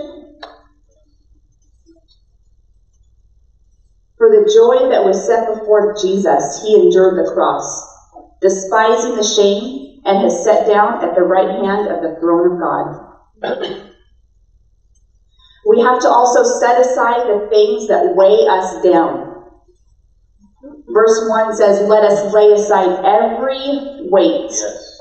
[4.17, 7.83] for the joy that was set before Jesus, he endured the cross,
[8.41, 12.59] despising the shame, and has sat down at the right hand of the throne of
[12.59, 13.81] God.
[15.65, 19.34] We have to also set aside the things that weigh us down.
[20.88, 24.91] Verse 1 says, Let us lay aside every weight Yes.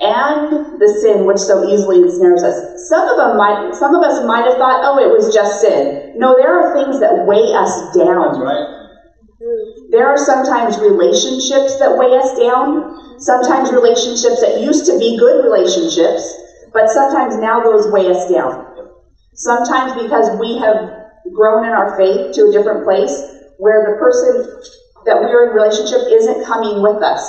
[0.00, 2.88] and the sin which so easily ensnares us.
[2.88, 6.12] Some of them might some of us might have thought, oh, it was just sin.
[6.16, 8.38] No, there are things that weigh us down.
[8.40, 8.72] right.
[9.90, 13.20] There are sometimes relationships that weigh us down.
[13.20, 16.24] Sometimes relationships that used to be good relationships,
[16.76, 18.92] but sometimes now those weigh us down.
[19.32, 20.76] Sometimes because we have
[21.32, 23.16] grown in our faith to a different place
[23.56, 24.60] where the person
[25.06, 27.24] that we're in relationship isn't coming with us.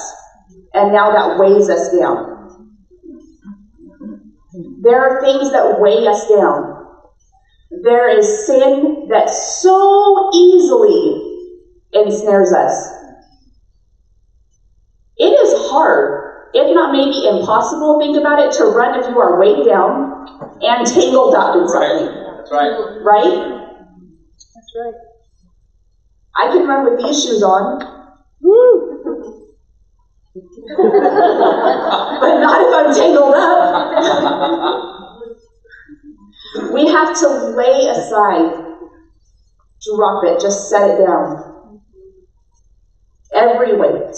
[0.74, 2.68] And now that weighs us down.
[4.82, 6.84] There are things that weigh us down.
[7.72, 11.48] There is sin that so easily
[11.94, 12.90] ensnares us.
[15.16, 19.40] It is hard, if not maybe impossible, think about it, to run if you are
[19.40, 20.26] weighed down
[20.62, 21.70] and tangled up in Right.
[21.70, 22.72] something, That's right.
[23.02, 23.68] right?
[24.56, 24.94] That's right.
[26.36, 27.80] I can run with these shoes on,
[28.42, 29.04] Woo!
[30.78, 33.98] but not if I'm tangled up.
[36.72, 38.52] we have to lay aside,
[39.86, 41.80] drop it, just set it down.
[43.34, 44.16] Every weight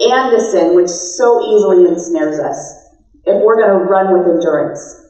[0.00, 2.58] and the sin which so easily ensnares us
[3.24, 5.00] if we're going to run with endurance.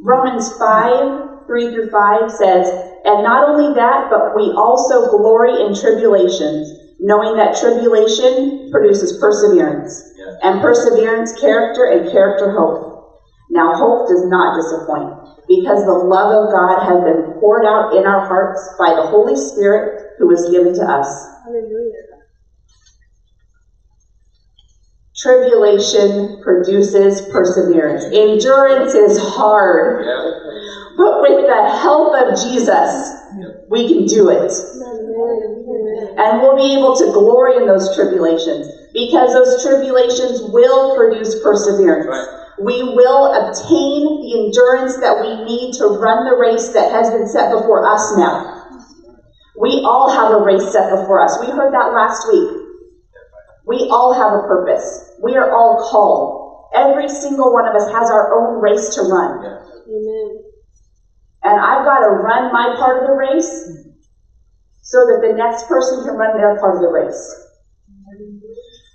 [0.00, 2.68] Romans 5 3 through 5 says,
[3.04, 6.70] And not only that, but we also glory in tribulations,
[7.00, 10.36] knowing that tribulation produces perseverance, Yes.
[10.42, 13.08] and perseverance, character, and character, hope.
[13.50, 15.08] Now, hope does not disappoint,
[15.48, 19.36] because the love of God has been poured out in our hearts by the Holy
[19.36, 21.08] Spirit who was given to us.
[21.44, 22.07] Hallelujah.
[25.18, 28.04] Tribulation produces perseverance.
[28.14, 30.06] Endurance is hard,
[30.96, 33.10] but with the help of Jesus,
[33.68, 34.52] we can do it.
[36.18, 42.06] And we'll be able to glory in those tribulations because those tribulations will produce perseverance.
[42.06, 42.28] Right.
[42.62, 47.26] We will obtain the endurance that we need to run the race that has been
[47.26, 48.54] set before us now.
[49.58, 51.38] We all have a race set before us.
[51.40, 52.57] We heard that last week.
[53.68, 55.12] We all have a purpose.
[55.22, 56.72] We are all called.
[56.74, 59.44] Every single one of us has our own race to run.
[59.44, 60.42] Amen.
[61.44, 63.68] And I've got to run my part of the race
[64.80, 67.44] so that the next person can run their part of the race.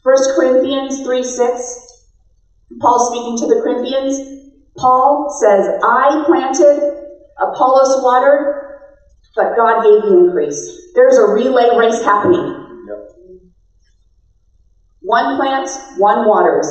[0.01, 2.09] 1 Corinthians 3 6,
[2.81, 4.17] Paul speaking to the Corinthians,
[4.75, 6.75] Paul says, I planted,
[7.39, 8.89] Apollos watered,
[9.35, 10.91] but God gave the increase.
[10.95, 12.85] There's a relay race happening.
[12.87, 13.22] Yep.
[15.13, 16.65] One plants, one waters.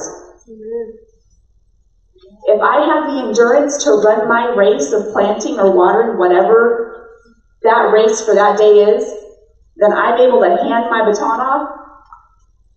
[2.49, 7.07] If I have the endurance to run my race of planting or watering, whatever
[7.63, 9.05] that race for that day is,
[9.77, 11.71] then I'm able to hand my baton off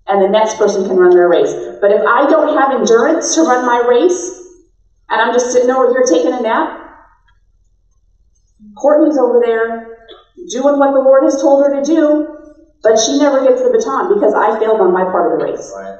[0.05, 1.55] and the next person can run their race.
[1.81, 4.37] But if I don't have endurance to run my race
[5.09, 6.79] and I'm just sitting over here taking a nap,
[8.77, 9.97] Courtney's over there
[10.47, 12.34] doing what the Lord has told her to do,
[12.85, 15.73] but she never gets the baton because I failed on my part of the race.
[15.73, 15.97] Right.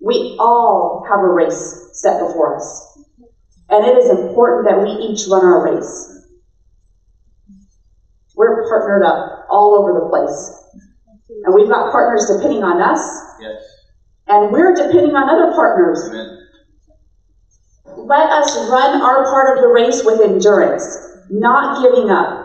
[0.00, 1.60] We all have a race
[1.92, 2.64] set before us.
[3.68, 6.10] And it is important that we each run our race.
[8.34, 10.56] We're partnered up all over the place.
[11.44, 13.00] And we've got partners depending on us,
[13.38, 13.60] Yes.
[14.26, 16.08] and we're depending on other partners.
[16.08, 16.38] Amen.
[18.08, 20.82] Let us run our part of the race with endurance,
[21.28, 22.39] not giving up,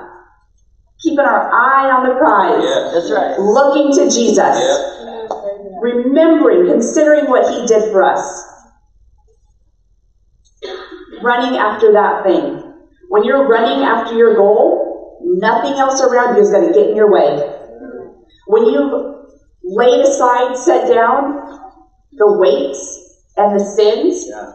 [1.02, 2.94] keeping our eye on the prize, Yes.
[2.94, 3.40] That's right.
[3.40, 5.80] looking to Jesus, Yep.
[5.82, 8.44] remembering, considering what He did for us,
[11.22, 12.62] running after that thing.
[13.10, 16.96] When you're running after your goal, nothing else around you is going to get in
[16.96, 17.52] your way.
[18.48, 19.28] When you
[19.64, 21.60] laid aside, set down
[22.14, 23.00] the weights
[23.38, 24.52] and the sins, Yeah.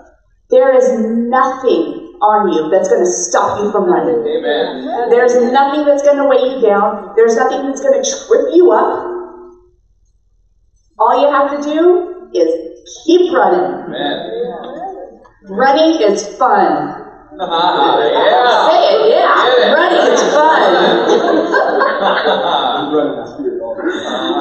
[0.51, 4.21] there is nothing on you that's going to stop you from running.
[4.27, 5.09] Amen.
[5.11, 7.15] There's nothing that's going to weigh you down.
[7.17, 9.09] There's nothing that's going to trip you up.
[10.99, 12.49] All you have to do is
[13.05, 13.89] keep running.
[13.89, 15.21] Amen.
[15.49, 17.07] Running is fun.
[17.41, 18.67] Ah, yeah.
[18.69, 19.41] Say it, yeah.
[19.49, 19.73] Yeah.
[19.73, 20.61] Running is fun.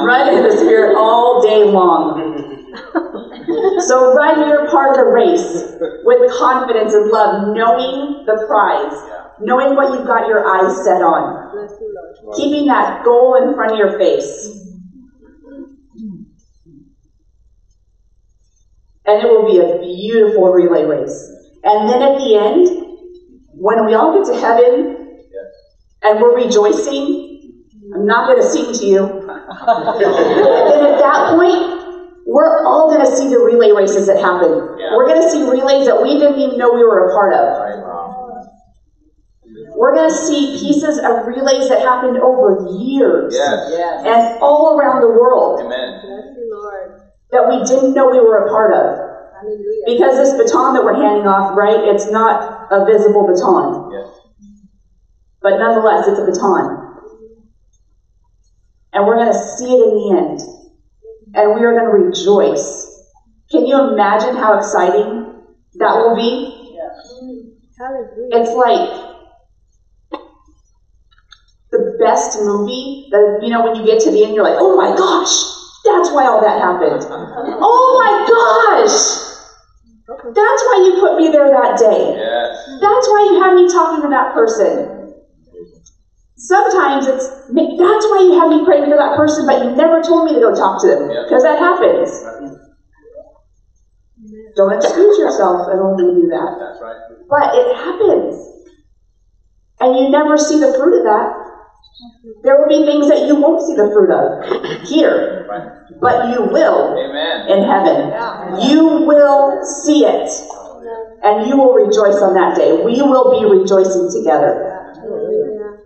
[0.04, 2.29] Run in the spirit all day long.
[3.88, 5.72] So run your part of the race
[6.04, 8.94] with confidence and love, knowing the prize,
[9.40, 12.36] knowing what you've got your eyes set on, Bless you, Lord.
[12.36, 14.56] keeping that goal in front of your face.
[19.06, 21.30] And it will be a beautiful relay race.
[21.64, 22.68] And then at the end,
[23.54, 25.18] when we all get to heaven
[26.02, 27.64] and we're rejoicing,
[27.94, 29.00] I'm not going to sing to you.
[29.26, 31.79] then at that point,
[32.30, 34.54] we're all going to see the relay races that happen.
[34.78, 34.94] Yeah.
[34.94, 37.44] We're going to see relays that we didn't even know we were a part of.
[37.58, 37.78] Right.
[37.82, 38.46] Wow.
[39.74, 43.74] We're going to see pieces of relays that happened over years Yes.
[43.74, 44.06] Yes.
[44.06, 45.98] and all around the world Amen.
[46.06, 47.02] Bless you, Lord.
[47.34, 48.86] that we didn't know we were a part of.
[49.34, 49.86] Hallelujah.
[49.90, 53.90] Because this baton that we're handing off, right, it's not a visible baton.
[53.90, 54.06] Yes.
[55.42, 56.86] But nonetheless, it's a baton.
[58.92, 60.49] And we're going to see it in the end.
[61.34, 62.86] And we are going to rejoice.
[63.50, 66.76] Can you imagine how exciting that will be?
[67.78, 68.28] Hallelujah.
[68.32, 69.10] It's like
[71.70, 74.76] the best movie that, you know, when you get to the end, you're like, oh
[74.76, 75.32] my gosh,
[75.84, 77.06] that's why all that happened.
[77.08, 79.30] Oh my gosh,
[80.34, 82.18] that's why you put me there that day.
[82.18, 82.68] Yes.
[82.80, 84.99] That's why you had me talking to that person.
[86.40, 90.24] Sometimes it's that's why you have me praying for that person, but you never told
[90.24, 91.24] me to go talk to them Yeah.
[91.28, 92.08] because that happens.
[94.56, 96.56] Don't excuse yourself and only do that.
[96.58, 96.96] That's right.
[97.28, 98.40] But it happens.
[99.80, 101.28] And you never see the fruit of that.
[102.42, 105.44] There will be things that you won't see the fruit of here,
[106.00, 107.48] but you will Amen.
[107.48, 108.08] in heaven.
[108.64, 110.28] You will see it.
[111.22, 112.72] And you will rejoice on that day.
[112.72, 114.56] We will be rejoicing together.
[114.96, 115.76] Hallelujah.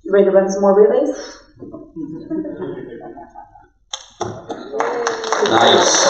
[0.11, 1.09] ready to run some more relays?
[5.49, 6.07] Nice.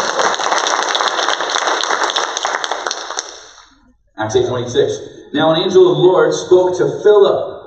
[4.18, 5.34] Acts 8.26.
[5.34, 7.58] Now an angel of the Lord spoke to Philip,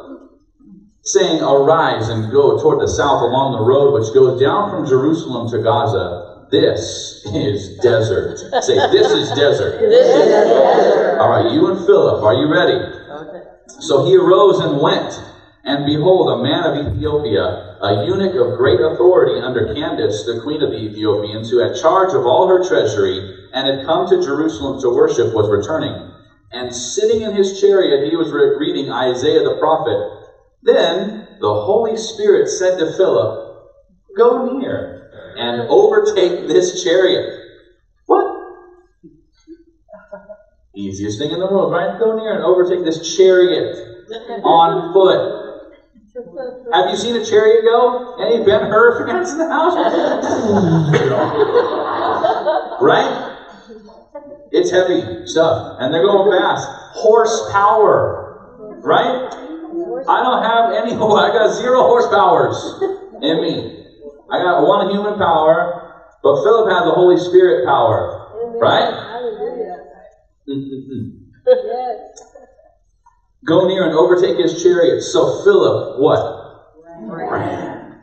[1.03, 5.49] saying, Arise and go toward the south along the road which goes down from Jerusalem
[5.51, 6.47] to Gaza.
[6.51, 8.39] This is desert.
[8.62, 9.80] Say, this is desert.
[9.80, 11.18] This is desert.
[11.20, 12.74] All right, you and Philip, are you ready?
[13.11, 13.43] Okay.
[13.80, 15.34] So he arose and went,
[15.64, 20.62] and behold, a man of Ethiopia, a eunuch of great authority under Candace, the queen
[20.62, 24.78] of the Ethiopians, who had charge of all her treasury, and had come to Jerusalem
[24.80, 25.96] to worship, was returning.
[26.52, 29.98] And sitting in his chariot, he was reading Isaiah the prophet.
[30.62, 33.34] Then the Holy Spirit said to Philip,
[34.16, 34.92] Go near
[35.36, 37.24] and overtake this chariot.
[38.06, 38.26] What?
[40.76, 41.98] Easiest thing in the world, right?
[41.98, 43.74] Go near and overtake this chariot
[44.44, 45.43] on foot.
[46.72, 48.14] Have you seen a chariot go?
[48.16, 49.74] Any Ben Hur fans in the house?
[52.80, 53.32] right?
[54.52, 56.68] It's heavy stuff, and they're going fast.
[56.90, 58.36] Horsepower,
[58.84, 59.18] right?
[60.08, 60.92] I don't have any.
[60.94, 62.54] I got zero horsepowers
[63.20, 63.72] in me.
[64.30, 65.74] I got one human power,
[66.22, 68.12] but Philip has the Holy Spirit power,
[68.60, 68.94] right?
[68.94, 69.74] Hallelujah.
[71.46, 71.96] Yes.
[73.45, 75.03] Go near and overtake his chariot.
[75.03, 76.74] So Philip, what?
[77.01, 78.01] Ran.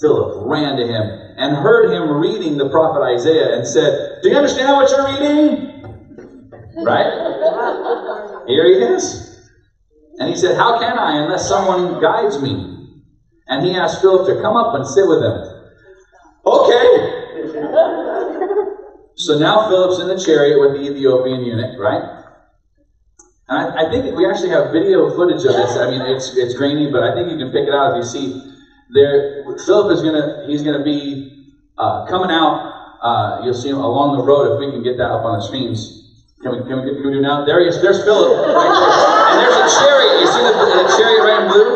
[0.00, 4.36] Philip ran to him and heard him reading the prophet Isaiah and said, Do you
[4.36, 5.72] understand what you're reading?
[6.84, 8.44] Right?
[8.46, 9.22] Here he is.
[10.18, 12.72] And he said, How can I unless someone guides me?
[13.48, 15.40] And he asked Philip to come up and sit with him.
[16.44, 16.88] Okay.
[19.16, 22.25] so now Philip's in the chariot with the Ethiopian eunuch, right?
[23.48, 25.76] And I, I, think we actually have video footage of this.
[25.78, 28.06] I mean, it's it's grainy, but I think you can pick it out if you
[28.06, 28.42] see
[28.90, 29.46] there.
[29.64, 32.74] Philip is gonna he's gonna be uh, coming out.
[32.98, 35.44] Uh, you'll see him along the road if we can get that up on the
[35.46, 36.02] screens.
[36.42, 37.46] Can we, can we, can we do now?
[37.46, 37.80] There he is.
[37.80, 39.30] There's Philip right there.
[39.30, 40.14] And there's a chariot.
[40.20, 41.70] You see the, the chariot right in blue?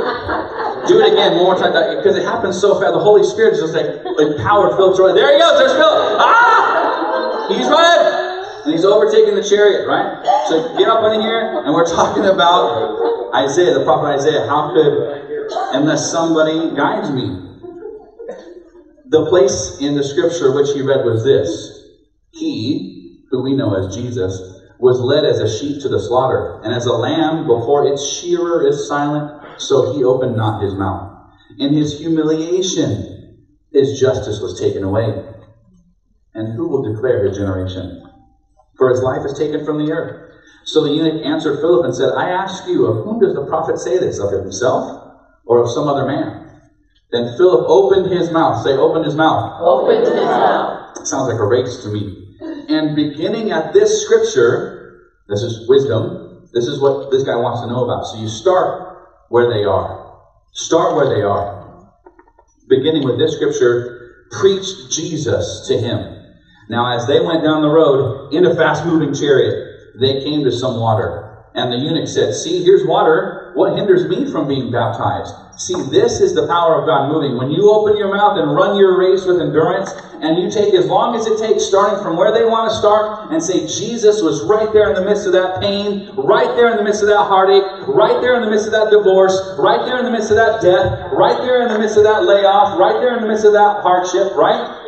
[0.90, 2.92] Do it again one more time because it happens so fast.
[2.92, 3.86] The Holy Spirit is just like
[4.18, 5.14] empowered Philip.
[5.14, 5.54] There he goes.
[5.54, 6.18] There's Philip.
[6.18, 7.46] Ah!
[7.46, 8.19] He's running
[8.70, 10.06] and he's overtaking the chariot, right?
[10.46, 14.46] So get up in here, and we're talking about Isaiah, the prophet Isaiah.
[14.46, 14.94] How could,
[15.74, 17.32] unless somebody guides me?
[19.06, 21.72] The place in the scripture which he read was this
[22.30, 22.86] He,
[23.30, 24.44] who we know as Jesus,
[24.78, 28.62] was led as a sheep to the slaughter, and as a lamb before its shearer
[28.64, 29.26] is silent,
[29.58, 31.02] so he opened not his mouth.
[31.58, 33.08] In his humiliation,
[33.72, 35.18] his justice was taken away.
[36.34, 37.92] And who will declare his generation?
[38.80, 40.16] For his life is taken from the earth.
[40.64, 43.78] So the eunuch answered Philip and said, I ask you, of whom does the prophet
[43.78, 44.18] say this?
[44.18, 44.90] Of himself
[45.44, 46.40] or of some other man?
[47.12, 48.58] Then Philip opened his mouth.
[48.58, 49.44] Say, opened his mouth.
[49.58, 50.80] Opened his mouth.
[51.04, 52.14] Sounds like a race to me.
[52.68, 54.64] And beginning at this scripture,
[55.28, 56.16] this is wisdom.
[56.54, 58.06] This is what this guy wants to know about.
[58.06, 58.72] So you start
[59.28, 59.98] where they are.
[60.52, 61.50] Start where they are.
[62.68, 63.84] Beginning with this scripture,
[64.30, 66.08] preach Jesus to him.
[66.70, 69.56] Now, as they went down the road in a fast moving chariot,
[69.98, 71.18] they came to some water.
[71.52, 73.50] And the eunuch said, See, here's water.
[73.54, 75.34] What hinders me from being baptized?
[75.58, 77.34] See, this is the power of God moving.
[77.36, 79.92] When you open your mouth and run your race with endurance,
[80.22, 83.10] and you take as long as it takes, starting from where they want to start,
[83.28, 86.76] and say, Jesus was right there in the midst of that pain, right there in
[86.76, 89.98] the midst of that heartache, right there in the midst of that divorce, right there
[89.98, 92.98] in the midst of that death, right there in the midst of that layoff, right
[93.00, 94.79] there in the midst of that hardship, right?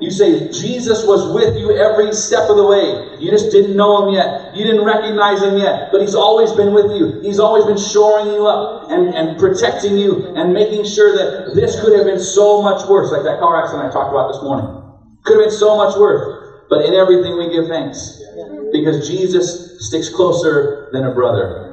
[0.00, 3.16] You say Jesus was with you every step of the way.
[3.18, 4.54] You just didn't know him yet.
[4.54, 5.90] You didn't recognize him yet.
[5.90, 7.18] But he's always been with you.
[7.22, 11.80] He's always been shoring you up and, and protecting you and making sure that this
[11.80, 14.68] could have been so much worse, like that car accident I talked about this morning.
[15.24, 16.20] Could have been so much worse.
[16.68, 17.98] But in everything we give thanks.
[18.72, 21.72] Because Jesus sticks closer than a brother.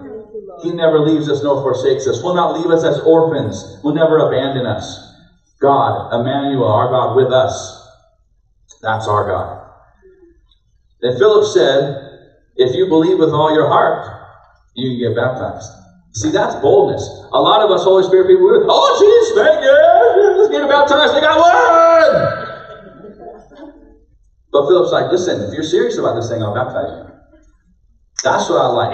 [0.64, 2.22] He never leaves us nor forsakes us.
[2.24, 3.66] Will not leave us as orphans.
[3.84, 5.02] Will never abandon us.
[5.62, 7.83] God, Emmanuel, our God with us
[8.84, 9.64] that's our God.
[11.02, 11.96] Then Philip said,
[12.58, 14.06] If you believe with all your heart,
[14.76, 15.72] you can get baptized.
[16.16, 17.08] See, that's boldness.
[17.34, 20.38] A lot of us Holy Spirit people, we're, oh, Jesus, thank you.
[20.38, 21.16] Let's get baptized.
[21.16, 22.44] They got one.
[24.52, 27.04] But Philip's like, listen, if you're serious about this thing, I'll baptize you.
[28.24, 28.94] That's what I like.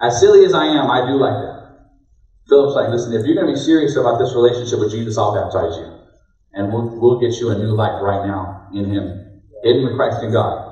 [0.00, 1.56] As silly as I am, I do like that.
[2.48, 5.32] Philip's like, listen, if you're going to be serious about this relationship with Jesus, I'll
[5.32, 5.95] baptize you
[6.56, 9.28] and we'll, we'll get you a new life right now in Him,
[9.62, 10.64] hidden with Christ in God.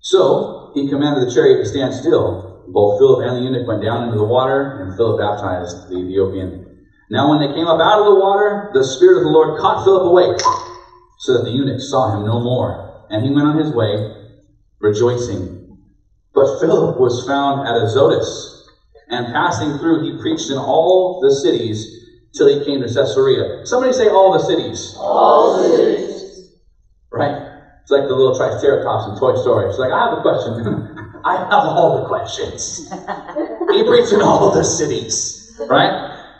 [0.00, 2.50] So he commanded the chariot to stand still.
[2.66, 6.64] Both Philip and the eunuch went down into the water, and Philip baptized the Ethiopian.
[7.08, 9.84] Now, when they came up out of the water, the Spirit of the Lord caught
[9.84, 10.34] Philip away,
[11.18, 13.98] so that the eunuch saw him no more, and he went on his way,
[14.80, 15.76] rejoicing.
[16.34, 18.56] But Philip was found at Azotus,
[19.08, 22.01] and passing through, he preached in all the cities
[22.34, 23.60] till he came to Caesarea.
[23.64, 24.94] Somebody say all the cities.
[24.96, 26.50] All the cities.
[27.10, 27.36] Right?
[27.82, 29.68] It's like the little Triceratops in Toy Story.
[29.68, 30.56] It's like, I have a question.
[31.24, 32.80] I have all the questions.
[33.70, 35.38] he preached in all the cities.
[35.68, 35.92] Right?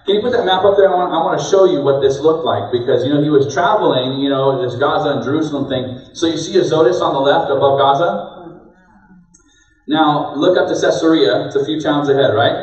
[0.07, 0.91] Can you put that map up there?
[0.91, 3.31] I want, I want to show you what this looked like because, you know, he
[3.31, 5.95] was traveling, you know, this Gaza and Jerusalem thing.
[6.13, 8.19] So you see Azotus on the left above Gaza?
[8.37, 8.67] Mm-hmm.
[9.87, 11.45] Now, look up to Caesarea.
[11.47, 12.55] It's a few towns ahead, right?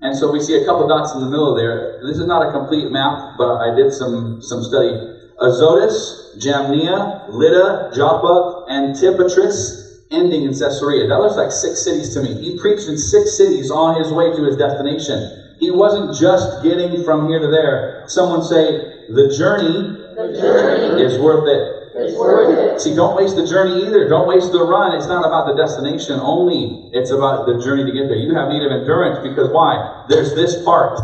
[0.00, 1.96] And so we see a couple dots in the middle there.
[2.02, 5.00] This is not a complete map, but I did some, some study.
[5.40, 11.06] Azotus, Jamnia, Lydda, Joppa, Antipatris, ending in Caesarea.
[11.06, 12.36] That looks like six cities to me.
[12.36, 15.26] He preached in six cities on his way to his destination.
[15.58, 17.84] He wasn't just getting from here to there.
[18.06, 18.76] Someone say,
[19.08, 21.75] the journey, the journey is worth it.
[21.96, 22.80] It's worth it.
[22.80, 24.08] See, don't waste the journey either.
[24.08, 24.92] Don't waste the run.
[24.92, 26.78] It's not about the destination only.
[26.92, 28.16] It's about the journey to get there.
[28.18, 29.88] You have need of endurance because why?
[30.06, 31.00] There's this part.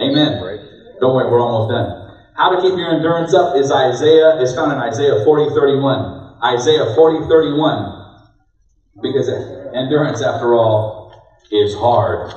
[0.00, 0.38] Amen.
[1.00, 1.96] Don't worry, we're almost done.
[2.34, 6.14] How to keep your endurance up is Isaiah, is found in Isaiah 40, 31.
[6.44, 7.92] Isaiah 40, 31.
[9.02, 9.28] Because
[9.74, 11.08] endurance, after all,
[11.50, 12.32] is hard.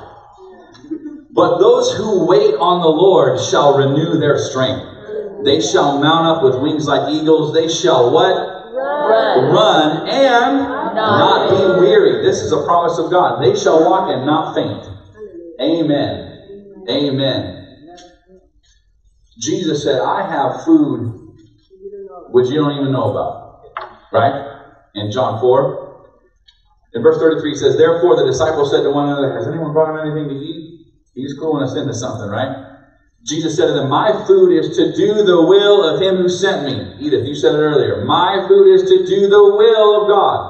[1.30, 4.86] But those who wait on the Lord shall renew their strength.
[5.46, 7.54] They shall mount up with wings like eagles.
[7.54, 8.34] They shall what?
[8.66, 9.52] Run.
[9.52, 12.20] Run and not be weary.
[12.20, 13.40] This is a promise of God.
[13.40, 14.84] They shall walk and not faint.
[15.62, 16.32] Amen.
[16.90, 17.62] Amen.
[19.38, 21.14] Jesus said, I have food
[22.30, 23.36] which you don't even know about.
[24.12, 24.34] Right?
[24.94, 25.78] In John 4.
[26.94, 29.90] In verse 33 it says, Therefore the disciples said to one another, Has anyone brought
[29.90, 30.66] him anything to eat?
[31.14, 32.50] He's cluing us into something, right?
[33.24, 36.62] Jesus said to them, My food is to do the will of him who sent
[36.62, 36.90] me.
[36.98, 37.96] Edith, you said it earlier.
[37.96, 40.48] My food is to do the will of God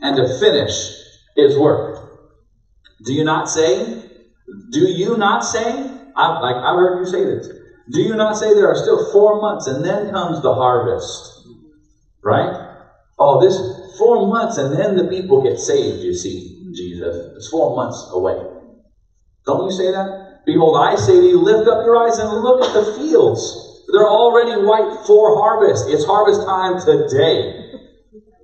[0.00, 0.92] and to finish
[1.36, 1.84] his work.
[3.04, 3.90] Do you not say?
[4.70, 5.86] Do you not say?
[6.16, 7.48] I, like I've heard you say this.
[7.90, 11.32] Do you not say there are still four months and then comes the harvest?
[12.22, 12.52] Right?
[13.18, 13.62] Oh, this
[13.98, 17.28] four months and then the people get saved, you see, Jesus.
[17.34, 18.44] It's four months away.
[19.46, 20.10] Don't you say that?
[20.46, 23.84] Behold, I say to you, lift up your eyes and look at the fields.
[23.92, 25.86] They're already white for harvest.
[25.88, 27.64] It's harvest time today.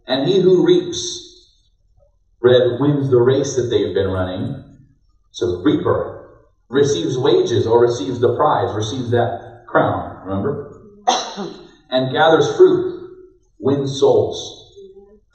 [0.07, 1.49] And he who reaps,
[2.41, 4.63] red, wins the race that they've been running.
[5.33, 6.27] So, the reaper
[6.69, 10.71] receives wages or receives the prize, receives that crown, remember?
[11.91, 12.93] and gathers fruit,
[13.59, 14.57] wins souls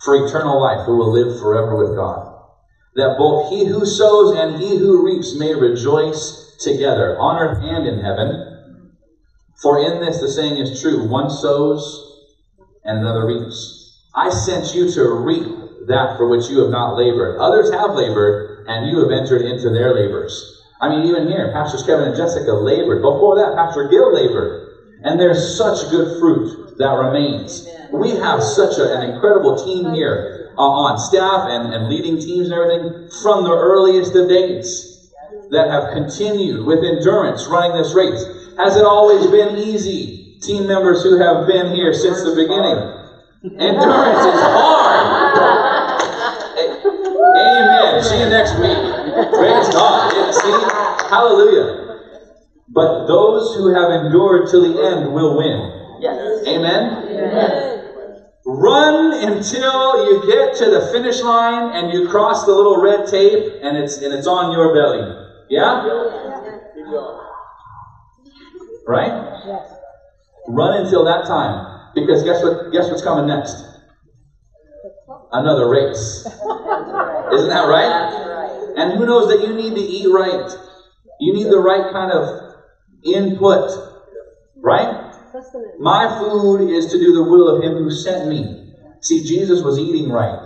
[0.04, 2.28] for eternal life who will live forever with God.
[2.96, 7.86] That both he who sows and he who reaps may rejoice together on earth and
[7.86, 8.44] in heaven.
[9.62, 12.02] For in this the saying is true one sows
[12.84, 13.78] and another reaps.
[14.14, 15.48] I sent you to reap
[15.88, 17.38] that for which you have not labored.
[17.38, 20.52] Others have labored, and you have entered into their labors.
[20.82, 23.02] I mean, even here, Pastors Kevin and Jessica labored.
[23.02, 24.58] Before that, Pastor Gil labored.
[25.04, 27.64] And there's such good fruit that remains.
[27.92, 30.26] We have such a, an incredible team here
[30.58, 34.91] uh, on staff and, and leading teams and everything from the earliest of days
[35.52, 38.26] that have continued with endurance running this race.
[38.58, 40.18] Has it always been easy?
[40.42, 42.90] Team members who have been here since the beginning.
[43.60, 45.32] Endurance is hard.
[47.38, 48.04] Amen.
[48.04, 48.78] See you next week.
[49.34, 50.34] Praise God.
[50.34, 51.08] See?
[51.10, 52.00] Hallelujah.
[52.70, 56.00] But those who have endured till the end will win.
[56.00, 56.48] Yes.
[56.48, 57.04] Amen.
[57.10, 57.78] Yes.
[58.46, 63.46] Run until you get to the finish line and you cross the little red tape
[63.62, 65.21] and it's and it's on your belly.
[65.52, 65.84] Yeah?
[68.88, 69.12] Right?
[70.48, 71.68] Run until that time.
[71.94, 73.66] Because guess what guess what's coming next?
[75.32, 76.26] Another race.
[76.26, 78.74] Isn't that right?
[78.78, 80.50] And who knows that you need to eat right?
[81.20, 82.30] You need the right kind of
[83.04, 83.70] input.
[84.56, 84.88] Right?
[85.80, 88.56] My food is to do the will of him who sent me.
[89.02, 90.40] See, Jesus was eating right.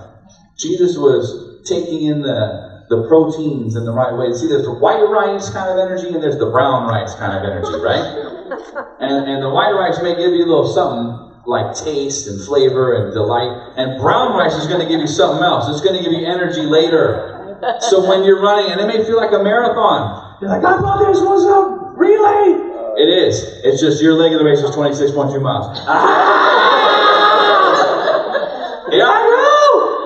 [0.57, 4.33] Jesus was taking in the, the proteins in the right way.
[4.33, 7.43] See, there's the white rice kind of energy and there's the brown rice kind of
[7.43, 8.05] energy, right?
[8.99, 12.93] And, and the white rice may give you a little something like taste and flavor
[12.93, 13.53] and delight.
[13.75, 15.67] And brown rice is going to give you something else.
[15.67, 17.21] It's going to give you energy later.
[17.79, 20.99] So when you're running, and it may feel like a marathon, you're like, I thought
[20.99, 22.53] this was a relay.
[22.53, 22.93] Uh.
[22.97, 23.43] It is.
[23.63, 25.67] It's just your leg of the race is 26.2 miles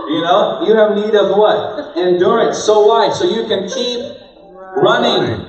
[0.10, 0.66] I know.
[0.66, 1.98] You have need of what?
[1.98, 2.58] Endurance.
[2.62, 3.10] So why?
[3.10, 4.00] So you can keep
[4.78, 5.46] running.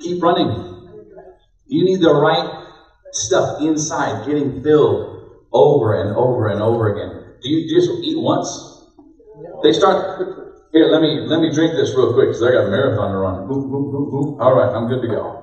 [0.00, 0.50] Keep running.
[1.66, 2.46] You need the right
[3.12, 5.02] stuff inside, getting filled
[5.52, 7.10] over and over and over again.
[7.42, 8.48] Do you just eat once?
[9.62, 9.96] They start.
[10.72, 13.16] Here, let me let me drink this real quick because I got a marathon to
[13.16, 13.46] run.
[13.48, 14.40] Boop, boop, boop, boop.
[14.40, 15.42] All right, I'm good to go.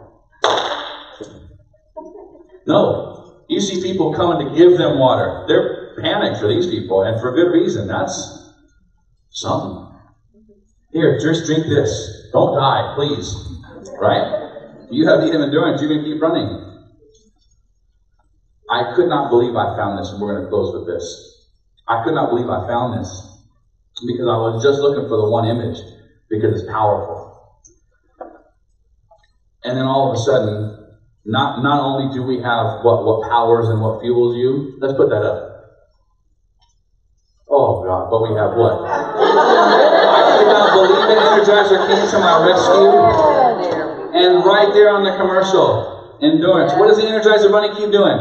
[2.65, 3.15] No,
[3.49, 5.43] you see people coming to give them water.
[5.47, 7.87] They're panicked for these people, and for good reason.
[7.87, 8.51] That's
[9.29, 9.77] something.
[10.91, 12.29] Here, just drink this.
[12.33, 13.35] Don't die, please.
[13.99, 14.87] Right?
[14.91, 15.81] You have need of endurance.
[15.81, 16.49] You can keep running.
[18.69, 21.05] I could not believe I found this, and we're going to close with this.
[21.87, 23.09] I could not believe I found this
[24.07, 25.77] because I was just looking for the one image
[26.29, 27.19] because it's powerful.
[29.63, 30.69] And then all of a sudden,
[31.25, 35.09] not not only do we have what what powers and what fuels you, let's put
[35.09, 35.52] that up.
[38.09, 38.81] But we have what?
[38.85, 41.19] I could not believe it.
[41.21, 42.89] Energizer came to my rescue.
[44.13, 46.73] And right there on the commercial, endurance.
[46.77, 48.17] What does the Energizer Bunny keep doing?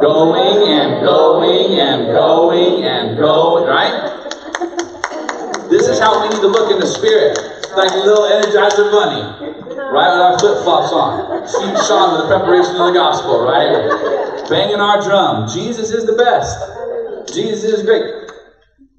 [0.00, 3.92] Going and going and going and going, right?
[5.68, 7.38] This is how we need to look in the spirit.
[7.76, 9.22] Like a little Energizer Bunny,
[9.78, 10.10] right?
[10.10, 11.46] With our flip flops on.
[11.46, 13.88] Feet shod with the preparation of the gospel, right?
[14.50, 15.46] Banging our drum.
[15.48, 16.58] Jesus is the best.
[17.32, 18.19] Jesus is great.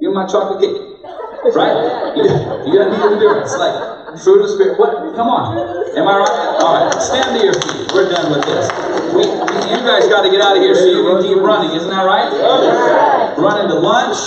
[0.02, 0.80] You're my chocolate cake.
[1.56, 2.16] Right?
[2.18, 2.26] You,
[2.74, 3.56] gotta need endurance.
[3.58, 3.76] Like
[4.24, 4.80] fruit of the spirit.
[4.80, 5.16] What?
[5.16, 5.58] Come on.
[5.98, 6.62] Am I right?
[6.64, 7.02] Alright.
[7.04, 7.92] Stand to your feet.
[7.94, 8.70] We're done with this.
[9.16, 11.74] We, we- you guys got to get out of here so you can keep running.
[11.76, 12.32] Isn't that right?
[13.38, 14.18] Running to lunch.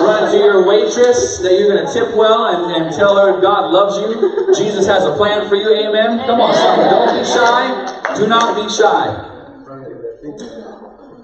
[0.00, 3.98] Run to your waitress that you're to tip well and, and tell her God loves
[3.98, 4.16] you.
[4.56, 5.72] Jesus has a plan for you.
[5.72, 6.18] Amen.
[6.26, 6.90] Come on, son.
[6.90, 8.14] Don't be shy.
[8.16, 9.16] Do not be shy.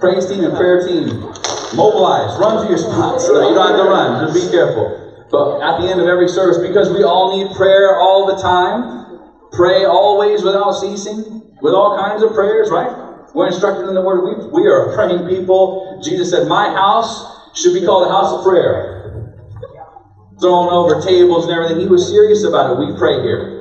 [0.00, 1.10] Praise team and prayer team.
[1.74, 2.36] Mobilize.
[2.38, 3.26] Run to your spots.
[3.28, 4.26] You don't have to run.
[4.26, 5.04] Just be careful.
[5.30, 8.88] But at the end of every service, because we all need prayer all the time,
[9.52, 12.90] pray always without ceasing, with all kinds of prayers, right?
[13.34, 14.22] We're instructed in the Word.
[14.24, 15.76] We, we are praying people.
[16.02, 19.02] Jesus said, My house should be called a house of prayer.
[20.40, 21.78] Thrown over tables and everything.
[21.78, 22.76] He was serious about it.
[22.76, 23.52] We pray here.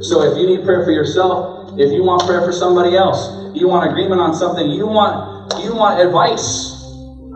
[0.00, 1.46] So if you need prayer for yourself,
[1.76, 5.28] if you want prayer for somebody else, you want agreement on something, you want
[5.60, 6.71] you want advice,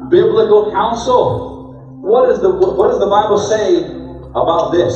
[0.09, 2.01] biblical counsel.
[2.03, 3.85] What is the what does the Bible say
[4.35, 4.95] about this?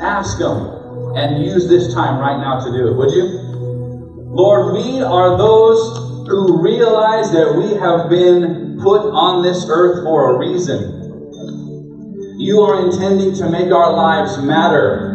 [0.00, 0.70] Ask them
[1.16, 3.24] and use this time right now to do it, would you?
[4.34, 5.96] Lord, we are those
[6.28, 10.90] who realize that we have been put on this earth for a reason.
[12.38, 15.12] You are intending to make our lives matter.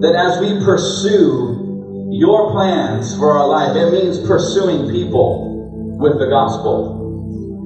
[0.00, 6.26] That as we pursue your plans for our life, it means pursuing people with the
[6.26, 6.95] gospel.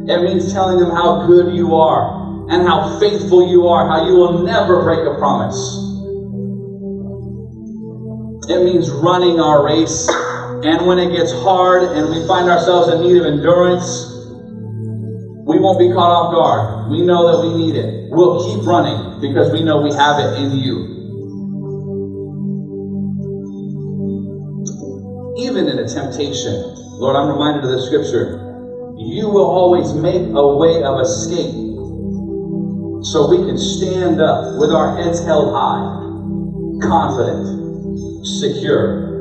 [0.09, 2.21] It means telling them how good you are
[2.51, 5.59] and how faithful you are, how you will never break a promise.
[8.49, 13.01] It means running our race, and when it gets hard and we find ourselves in
[13.01, 13.87] need of endurance,
[15.47, 16.91] we won't be caught off guard.
[16.91, 18.11] We know that we need it.
[18.11, 20.91] We'll keep running because we know we have it in you.
[25.39, 26.59] Even in a temptation,
[26.99, 28.50] Lord, I'm reminded of the scripture.
[29.11, 31.51] You will always make a way of escape
[33.03, 35.83] so we can stand up with our heads held high,
[36.79, 37.43] confident,
[38.25, 39.19] secure,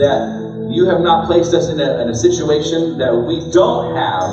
[0.00, 4.32] that you have not placed us in a, in a situation that we don't have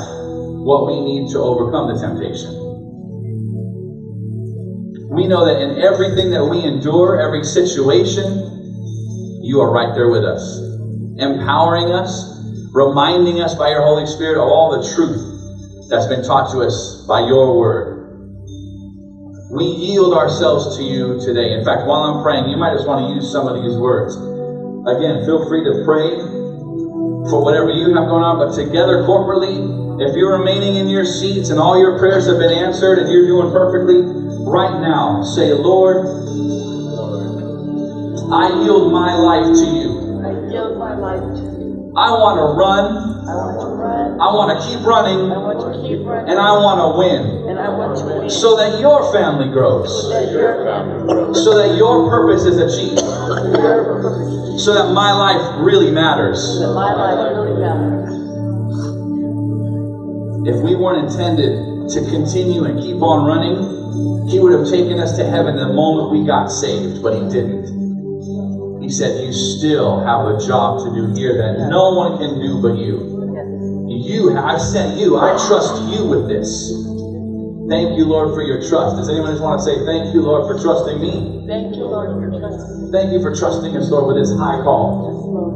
[0.64, 2.56] what we need to overcome the temptation.
[5.12, 10.24] We know that in everything that we endure, every situation, you are right there with
[10.24, 10.56] us,
[11.20, 12.32] empowering us,
[12.72, 15.20] reminding us by your Holy Spirit of all the truth
[15.90, 17.88] that's been taught to us by your word.
[19.52, 21.52] We yield ourselves to you today.
[21.52, 24.16] In fact, while I'm praying, you might just want to use some of these words.
[24.88, 26.16] Again, feel free to pray
[27.30, 29.60] for whatever you have going on, but together corporately,
[30.00, 33.28] if you're remaining in your seats and all your prayers have been answered and you're
[33.28, 34.00] doing perfectly,
[34.48, 36.08] right now say, Lord,
[38.32, 40.24] I yield my life to you.
[40.24, 41.41] I yield my life to you.
[41.92, 42.88] I want to run.
[43.28, 44.16] I want to run.
[44.16, 45.28] I want to keep running.
[45.28, 46.32] I want to keep running.
[46.32, 47.52] And I want to win.
[47.52, 48.30] And I want to win.
[48.32, 50.08] So that your family grows.
[50.08, 51.44] that your family grows.
[51.44, 53.04] So that your purpose is achieved.
[54.64, 56.40] So that my life really matters.
[56.64, 58.08] That my life really matters.
[60.48, 65.20] If we weren't intended to continue and keep on running, He would have taken us
[65.20, 67.81] to heaven the moment we got saved, but He didn't.
[68.82, 72.60] He said, You still have a job to do here that no one can do
[72.62, 73.08] but you.
[73.88, 75.18] You, I sent you.
[75.18, 76.50] I trust you with this.
[77.70, 78.98] Thank you, Lord, for your trust.
[78.98, 81.46] Does anyone just want to say, Thank you, Lord, for trusting me?
[81.48, 82.92] Thank you, Lord, for trusting.
[82.92, 84.98] Thank you for trusting us, Lord, with this high call.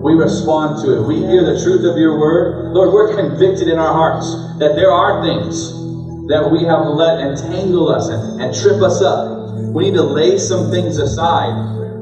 [0.06, 1.02] We respond to it.
[1.02, 2.72] We hear the truth of your word.
[2.72, 5.74] Lord, we're convicted in our hearts that there are things
[6.30, 9.26] that we have let entangle us and, and trip us up.
[9.74, 11.54] We need to lay some things aside.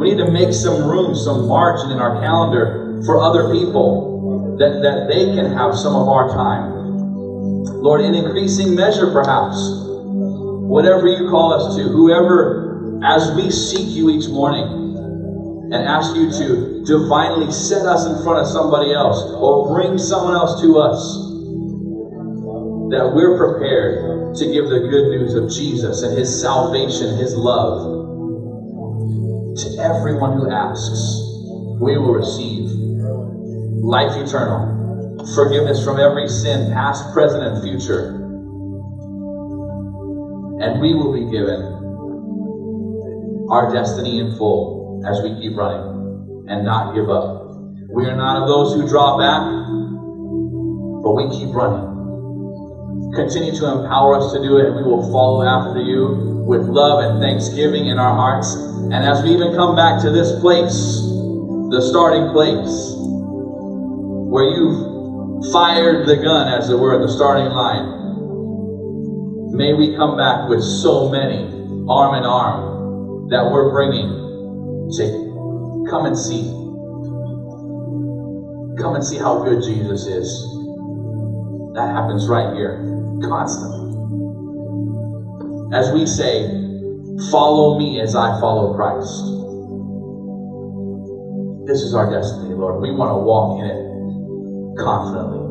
[0.04, 4.84] We need to make some room, some margin in our calendar for other people that,
[4.84, 6.76] that they can have some of our time.
[7.80, 9.56] Lord, in increasing measure, perhaps,
[10.68, 14.68] whatever you call us to, whoever, as we seek you each morning,
[15.72, 20.34] and ask you to divinely set us in front of somebody else or bring someone
[20.36, 21.00] else to us,
[22.92, 28.03] that we're prepared to give the good news of Jesus and His salvation, His love
[29.58, 31.22] to everyone who asks.
[31.80, 32.66] We will receive
[33.84, 38.02] life eternal, forgiveness from every sin, past, present, and future.
[40.62, 41.86] And we will be given
[43.52, 47.24] our destiny in full as we keep running and not give up.
[47.94, 49.42] We are not of those who draw back,
[51.04, 51.93] but we keep running.
[53.16, 57.00] Continue to empower us to do it, and we will follow after you with love
[57.00, 58.56] and thanksgiving in our hearts.
[58.56, 60.74] And as we even come back to this place,
[61.70, 62.98] the starting place,
[64.34, 67.86] where you've fired the gun, as it were, at the starting line,
[69.56, 71.46] may we come back with so many,
[71.88, 74.10] arm in arm, that we're bringing
[74.98, 76.50] to come and see.
[78.82, 80.28] Come and see how good Jesus is.
[81.76, 83.92] That happens right here, constantly.
[85.74, 86.64] as we say,
[87.30, 89.22] Follow me as I follow Christ.
[91.68, 92.82] This is our destiny, Lord.
[92.82, 93.78] We want to walk in it
[94.82, 95.46] confidently.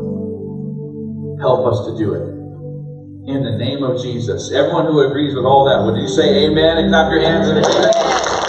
[1.41, 2.27] Help us to do it.
[3.31, 4.51] In the name of Jesus.
[4.51, 7.65] Everyone who agrees with all that, would you say amen and clap your hands and
[7.65, 8.42] amen?